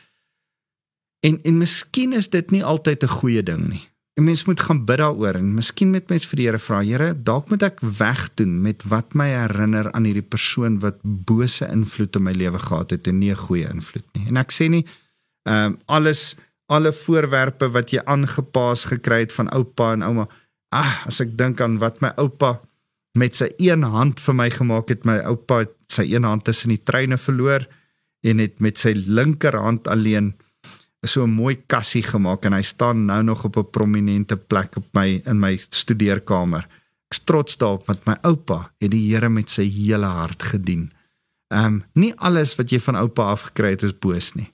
En 1.25 1.41
en 1.45 1.59
miskien 1.61 2.13
is 2.17 2.29
dit 2.29 2.51
nie 2.51 2.65
altyd 2.65 3.05
'n 3.05 3.17
goeie 3.21 3.43
ding 3.43 3.69
nie. 3.69 3.85
'n 4.17 4.23
Mens 4.23 4.45
moet 4.45 4.61
gaan 4.61 4.85
bid 4.85 4.99
daaroor 4.99 5.35
en 5.35 5.55
miskien 5.55 5.91
met 5.91 6.09
mens 6.09 6.27
vir 6.27 6.37
die 6.37 6.47
Here 6.47 6.59
vra, 6.59 6.81
Here, 6.83 7.15
dalk 7.23 7.49
moet 7.51 7.63
ek 7.63 7.81
wegdoen 7.81 8.63
met 8.63 8.85
wat 8.87 9.15
my 9.15 9.27
herinner 9.27 9.91
aan 9.93 10.07
hierdie 10.07 10.23
persoon 10.23 10.79
wat 10.81 11.01
bose 11.03 11.67
invloed 11.67 12.17
in 12.17 12.23
my 12.23 12.33
lewe 12.33 12.59
gehad 12.59 12.91
het 12.91 13.07
en 13.11 13.19
nie 13.19 13.31
'n 13.31 13.43
goeie 13.47 13.69
invloed 13.69 14.07
nie. 14.15 14.29
En 14.29 14.37
ek 14.37 14.53
sê 14.53 14.69
nie 14.71 14.87
ehm 15.45 15.75
um, 15.75 15.79
alles 15.87 16.37
alle 16.67 16.93
voorwerpe 16.93 17.69
wat 17.69 17.91
jy 17.91 18.01
aangepas 18.05 18.85
gekry 18.85 19.21
het 19.25 19.33
van 19.33 19.51
oupa 19.53 19.93
en 19.93 20.03
ouma. 20.03 20.29
Ah, 20.71 21.07
as 21.07 21.21
ek 21.21 21.37
dink 21.37 21.61
aan 21.61 21.79
wat 21.79 22.01
my 22.01 22.13
oupa 22.17 22.61
met 23.19 23.37
sy 23.37 23.51
een 23.59 23.83
hand 23.83 24.21
vir 24.21 24.35
my 24.35 24.51
gemaak 24.51 24.89
het, 24.89 25.05
my 25.05 25.19
oupa 25.19 25.59
het 25.59 25.75
sy 25.89 26.07
een 26.15 26.25
hand 26.25 26.45
tussen 26.45 26.69
die 26.69 26.83
treine 26.83 27.17
verloor 27.17 27.67
en 28.23 28.39
het 28.39 28.61
met 28.61 28.79
sy 28.79 28.95
linkerhand 28.95 29.89
alleen 29.89 30.35
so 31.05 31.25
'n 31.25 31.31
mooi 31.31 31.57
kassie 31.67 32.03
gemaak 32.03 32.45
en 32.45 32.53
hy 32.53 32.63
staan 32.63 33.05
nou 33.05 33.23
nog 33.23 33.45
op 33.45 33.57
'n 33.57 33.71
prominente 33.71 34.37
plek 34.37 34.77
op 34.77 34.87
my 34.93 35.23
in 35.25 35.39
my 35.39 35.57
studeerkamer. 35.57 36.67
Ek's 37.09 37.25
trots 37.25 37.57
daarop 37.57 37.87
want 37.87 38.05
my 38.05 38.17
oupa 38.23 38.73
het 38.79 38.91
die 38.91 39.15
Here 39.15 39.29
met 39.29 39.51
sy 39.51 39.69
hele 39.69 40.07
hart 40.07 40.43
gedien. 40.43 40.93
Ehm 41.49 41.65
um, 41.65 41.85
nie 41.93 42.15
alles 42.17 42.55
wat 42.55 42.71
jy 42.71 42.81
van 42.81 42.97
oupa 42.97 43.23
afgekry 43.23 43.71
het 43.71 43.83
is 43.83 43.99
boos 43.99 44.33
nie. 44.35 44.53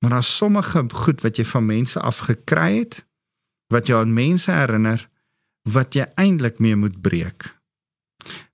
Maar 0.00 0.10
daar's 0.10 0.36
sommige 0.36 0.84
goed 0.92 1.20
wat 1.20 1.36
jy 1.36 1.44
van 1.44 1.66
mense 1.66 2.00
afgekry 2.00 2.78
het 2.78 3.04
wat 3.68 3.86
jou 3.86 4.00
aan 4.00 4.12
mense 4.12 4.50
herinner 4.50 5.08
wat 5.62 5.94
jy 5.94 6.04
eintlik 6.14 6.58
mee 6.58 6.76
moet 6.76 7.00
breek. 7.00 7.54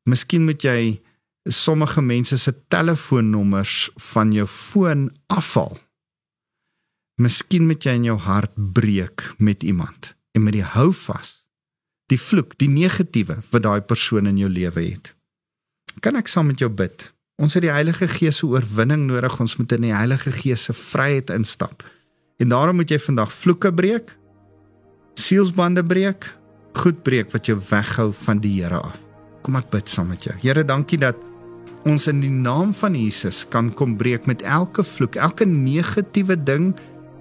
Miskien 0.04 0.44
moet 0.44 0.62
jy 0.62 1.00
sommige 1.44 2.02
mense 2.02 2.38
se 2.38 2.54
telefoonnommers 2.68 3.90
van 3.96 4.32
jou 4.32 4.46
foon 4.46 5.10
afhaal. 5.26 5.78
Miskien 7.20 7.66
moet 7.68 7.84
jy 7.84 7.98
in 7.98 8.06
jou 8.08 8.16
hart 8.24 8.54
breek 8.56 9.26
met 9.36 9.64
iemand 9.66 10.14
en 10.32 10.46
met 10.46 10.54
die 10.56 10.64
hou 10.64 10.88
vas. 11.02 11.42
Die 12.08 12.18
vloek, 12.18 12.54
die 12.56 12.70
negatiewe 12.70 13.42
wat 13.50 13.64
daai 13.66 13.82
persoon 13.84 14.30
in 14.30 14.38
jou 14.40 14.48
lewe 14.48 14.86
het. 14.86 15.10
Kan 16.00 16.16
ek 16.16 16.30
saam 16.32 16.48
met 16.48 16.62
jou 16.64 16.70
bid? 16.72 17.10
Ons 17.40 17.58
het 17.58 17.64
die 17.66 17.72
Heilige 17.72 18.08
Gees 18.08 18.40
se 18.40 18.48
oorwinning 18.48 19.04
nodig. 19.10 19.36
Ons 19.40 19.58
moet 19.60 19.72
in 19.76 19.84
die 19.90 19.92
Heilige 19.92 20.32
Gees 20.32 20.64
se 20.68 20.72
vryheid 20.76 21.32
instap. 21.34 21.84
En 22.40 22.54
daarom 22.54 22.80
moet 22.80 22.88
jy 22.88 22.96
vandag 23.04 23.32
vloeke 23.36 23.72
breek, 23.74 24.14
sielsbande 25.20 25.84
breek, 25.84 26.24
goed 26.80 27.02
breek 27.04 27.32
wat 27.34 27.50
jou 27.50 27.58
weghou 27.60 28.08
van 28.24 28.40
die 28.40 28.54
Here 28.62 28.80
af. 28.80 28.96
Kom 29.44 29.60
ek 29.60 29.68
bid 29.74 29.92
saam 29.92 30.08
met 30.14 30.24
jou. 30.24 30.36
Here, 30.40 30.64
dankie 30.64 31.00
dat 31.00 31.20
ons 31.88 32.08
in 32.08 32.20
die 32.24 32.32
naam 32.32 32.72
van 32.76 32.96
Jesus 32.96 33.44
kan 33.52 33.68
kom 33.76 33.98
breek 34.00 34.28
met 34.28 34.40
elke 34.44 34.84
vloek, 34.84 35.20
elke 35.20 35.44
negatiewe 35.48 36.36
ding 36.36 36.72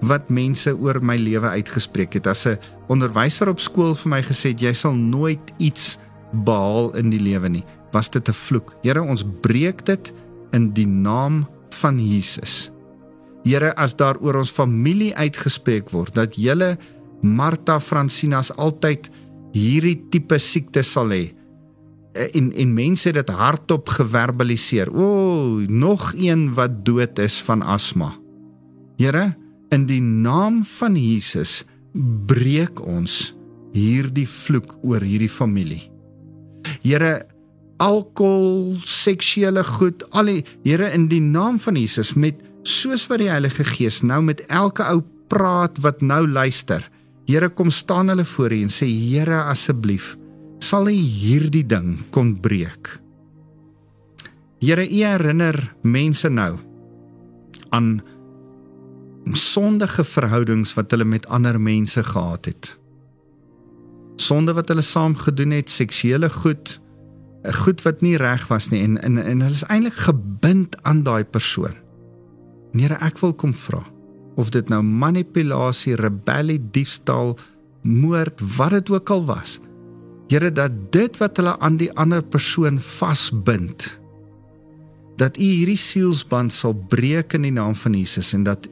wat 0.02 0.30
mense 0.30 0.78
oor 0.78 1.02
my 1.02 1.18
lewe 1.18 1.50
uitgespreek 1.50 2.14
het. 2.14 2.28
As 2.28 2.46
'n 2.46 2.58
onderwyser 2.88 3.50
op 3.50 3.60
skool 3.60 3.96
vir 3.96 4.10
my 4.10 4.22
gesê 4.22 4.50
het 4.50 4.62
jy 4.62 4.74
sal 4.74 4.94
nooit 4.94 5.54
iets 5.58 5.98
behaal 6.32 6.96
in 6.96 7.10
die 7.10 7.20
lewe 7.20 7.50
nie 7.50 7.66
was 7.92 8.10
dit 8.10 8.28
'n 8.28 8.34
vloek. 8.34 8.76
Here, 8.82 9.02
ons 9.02 9.26
breek 9.42 9.86
dit 9.86 10.14
in 10.52 10.74
die 10.74 10.88
naam 10.88 11.48
van 11.70 12.00
Jesus. 12.00 12.72
Here, 13.44 13.76
as 13.76 13.96
daar 13.96 14.18
oor 14.20 14.36
ons 14.36 14.52
familie 14.52 15.16
uitgespreek 15.16 15.90
word 15.90 16.14
dat 16.14 16.36
julle 16.36 16.78
Martha 17.22 17.80
Francinas 17.80 18.56
altyd 18.56 19.10
hierdie 19.52 20.08
tipe 20.10 20.38
siekte 20.38 20.82
sal 20.82 21.10
hê 21.10 21.34
eh, 22.14 22.36
en 22.36 22.52
en 22.54 22.74
mense 22.74 23.12
dit 23.12 23.30
hardop 23.30 23.90
geverbaliseer. 23.90 24.94
O, 24.94 25.04
oh, 25.04 25.68
nog 25.68 26.14
een 26.16 26.54
wat 26.54 26.86
dood 26.86 27.20
is 27.20 27.42
van 27.42 27.62
asma. 27.62 28.16
Here, 28.98 29.36
in 29.74 29.86
die 29.90 30.02
naam 30.02 30.64
van 30.66 30.96
Jesus 30.98 31.64
breek 32.30 32.82
ons 32.86 33.34
hierdie 33.74 34.28
vloek 34.30 34.76
oor 34.86 35.04
hierdie 35.06 35.30
familie. 35.32 35.84
Here, 36.84 37.26
alkohol, 37.82 38.78
seksuele 38.84 39.64
goed, 39.64 40.04
al 40.12 40.32
die 40.32 40.44
Here 40.66 40.90
in 40.94 41.08
die 41.12 41.22
naam 41.24 41.60
van 41.62 41.78
Jesus 41.80 42.16
met 42.16 42.42
soos 42.68 43.06
wat 43.10 43.22
die 43.22 43.30
Heilige 43.32 43.66
Gees 43.68 44.02
nou 44.04 44.22
met 44.26 44.42
elke 44.50 44.86
ou 44.90 45.02
praat 45.30 45.78
wat 45.84 46.02
nou 46.02 46.26
luister. 46.28 46.84
Here 47.30 47.50
kom 47.54 47.70
staan 47.70 48.10
hulle 48.10 48.26
voor 48.26 48.54
U 48.56 48.62
en 48.66 48.74
sê 48.74 48.90
Here 48.90 49.46
asseblief 49.52 50.16
sal 50.60 50.90
U 50.92 50.94
hierdie 50.94 51.64
ding 51.64 51.96
kon 52.12 52.34
breek. 52.42 52.98
Here 54.60 54.84
U 54.84 55.04
herinner 55.06 55.62
mense 55.88 56.30
nou 56.30 56.58
aan 57.72 58.00
sondige 59.24 60.04
verhoudings 60.04 60.74
wat 60.74 60.92
hulle 60.92 61.06
met 61.06 61.28
ander 61.28 61.62
mense 61.62 62.04
gehad 62.04 62.46
het. 62.46 62.78
Sonde 64.16 64.54
wat 64.54 64.68
hulle 64.68 64.84
saam 64.84 65.16
gedoen 65.16 65.52
het, 65.52 65.70
seksuele 65.70 66.30
goed, 66.30 66.80
'n 67.44 67.54
goed 67.54 67.82
wat 67.82 68.02
nie 68.02 68.18
reg 68.18 68.48
was 68.48 68.70
nie 68.70 68.84
en 68.84 69.02
en 69.02 69.18
en 69.18 69.42
hulle 69.42 69.56
is 69.56 69.64
eintlik 69.64 69.94
gebind 69.94 70.76
aan 70.84 71.04
daai 71.04 71.24
persoon. 71.24 71.76
Here, 72.74 72.98
ek 73.02 73.20
wil 73.20 73.34
kom 73.34 73.54
vra 73.54 73.84
of 74.36 74.50
dit 74.50 74.70
nou 74.70 74.82
manipulasie, 74.84 75.96
rebellie, 75.96 76.62
diefstal, 76.72 77.38
moord, 77.82 78.40
wat 78.58 78.70
dit 78.70 78.90
ook 78.90 79.10
al 79.10 79.26
was. 79.26 79.60
Here, 80.28 80.52
dat 80.52 80.72
dit 80.92 81.18
wat 81.18 81.38
hulle 81.38 81.60
aan 81.60 81.78
die 81.78 81.92
ander 81.94 82.24
persoon 82.24 82.80
vasbind, 82.80 84.00
dat 85.18 85.38
U 85.38 85.44
hierdie 85.44 85.80
sielsband 85.80 86.54
sal 86.54 86.74
breek 86.74 87.34
in 87.34 87.42
die 87.42 87.52
naam 87.52 87.76
van 87.76 87.94
Jesus 87.94 88.32
en 88.34 88.44
dat 88.48 88.70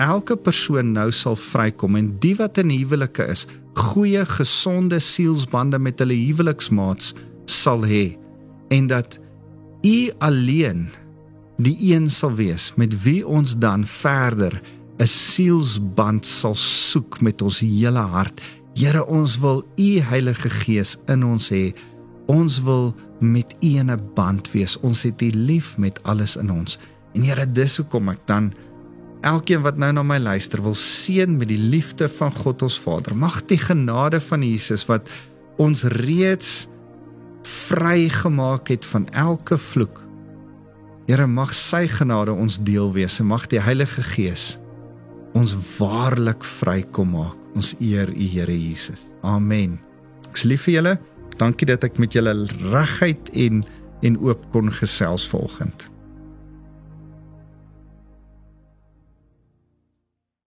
elke 0.00 0.36
persoon 0.36 0.94
nou 0.96 1.10
sal 1.12 1.36
vrykom 1.36 1.96
en 2.00 2.14
die 2.22 2.34
wat 2.38 2.58
in 2.58 2.72
huwelike 2.72 3.26
is, 3.28 3.46
goeie 3.78 4.24
gesonde 4.26 4.98
sielsbande 5.00 5.78
met 5.78 6.00
hulle 6.02 6.16
huweliksmaats 6.16 7.12
sal 7.46 7.84
hê 7.86 8.16
en 8.74 8.88
dat 8.90 9.18
U 9.86 10.10
alleen 10.20 10.88
die 11.60 11.76
een 11.92 12.10
sal 12.12 12.34
wees 12.36 12.72
met 12.76 12.92
wie 13.04 13.22
ons 13.26 13.56
dan 13.58 13.84
verder 13.84 14.60
'n 15.00 15.06
sielsband 15.06 16.26
sal 16.26 16.54
soek 16.54 17.20
met 17.24 17.42
ons 17.42 17.60
hele 17.64 18.04
hart. 18.12 18.40
Here, 18.76 19.06
ons 19.06 19.38
wil 19.40 19.64
U 19.76 20.00
Heilige 20.00 20.50
Gees 20.50 20.98
in 21.08 21.24
ons 21.24 21.48
hê. 21.48 21.72
Ons 22.26 22.60
wil 22.62 22.94
met 23.18 23.54
U 23.60 23.80
'n 23.80 24.00
band 24.14 24.50
wees. 24.52 24.76
Ons 24.80 25.02
het 25.02 25.22
U 25.22 25.30
lief 25.30 25.78
met 25.78 26.02
alles 26.02 26.36
in 26.36 26.50
ons. 26.50 26.78
En 27.14 27.22
Here, 27.22 27.52
dis 27.52 27.76
hoekom 27.76 28.08
ek 28.08 28.20
dan 28.26 28.52
elkeen 29.26 29.62
wat 29.64 29.78
nou 29.80 29.90
na 29.92 30.02
my 30.06 30.18
luister 30.18 30.62
wil 30.64 30.74
seën 30.74 31.36
met 31.36 31.48
die 31.50 31.60
liefde 31.60 32.08
van 32.08 32.32
God 32.32 32.62
ons 32.62 32.78
Vader. 32.80 33.16
Mag 33.16 33.42
die 33.50 33.58
genade 33.60 34.20
van 34.20 34.44
Jesus 34.46 34.86
wat 34.88 35.10
ons 35.60 35.84
reeds 35.84 36.68
vrygemaak 37.42 38.68
het 38.68 38.84
van 38.84 39.06
elke 39.08 39.58
vloek. 39.58 40.00
Here 41.08 41.26
mag 41.26 41.52
sy 41.56 41.86
genade 41.90 42.32
ons 42.32 42.60
deel 42.62 42.92
wees 42.94 43.18
en 43.20 43.30
mag 43.32 43.48
die 43.50 43.60
Heilige 43.60 44.02
Gees 44.12 44.56
ons 45.36 45.54
waarlik 45.78 46.42
vrykom 46.42 47.14
maak. 47.14 47.36
Ons 47.54 47.74
eer 47.78 48.10
U 48.10 48.26
Here 48.32 48.54
Jesus. 48.54 49.02
Amen. 49.26 49.78
Ek's 50.30 50.46
lief 50.46 50.66
vir 50.66 50.74
julle. 50.78 50.94
Dankie 51.38 51.68
dat 51.70 51.84
ek 51.86 51.98
met 52.02 52.14
julle 52.14 52.34
regheid 52.72 53.30
en 53.46 53.62
en 54.00 54.16
oop 54.24 54.46
kon 54.54 54.70
gesels 54.72 55.26
vanoggend. 55.28 55.90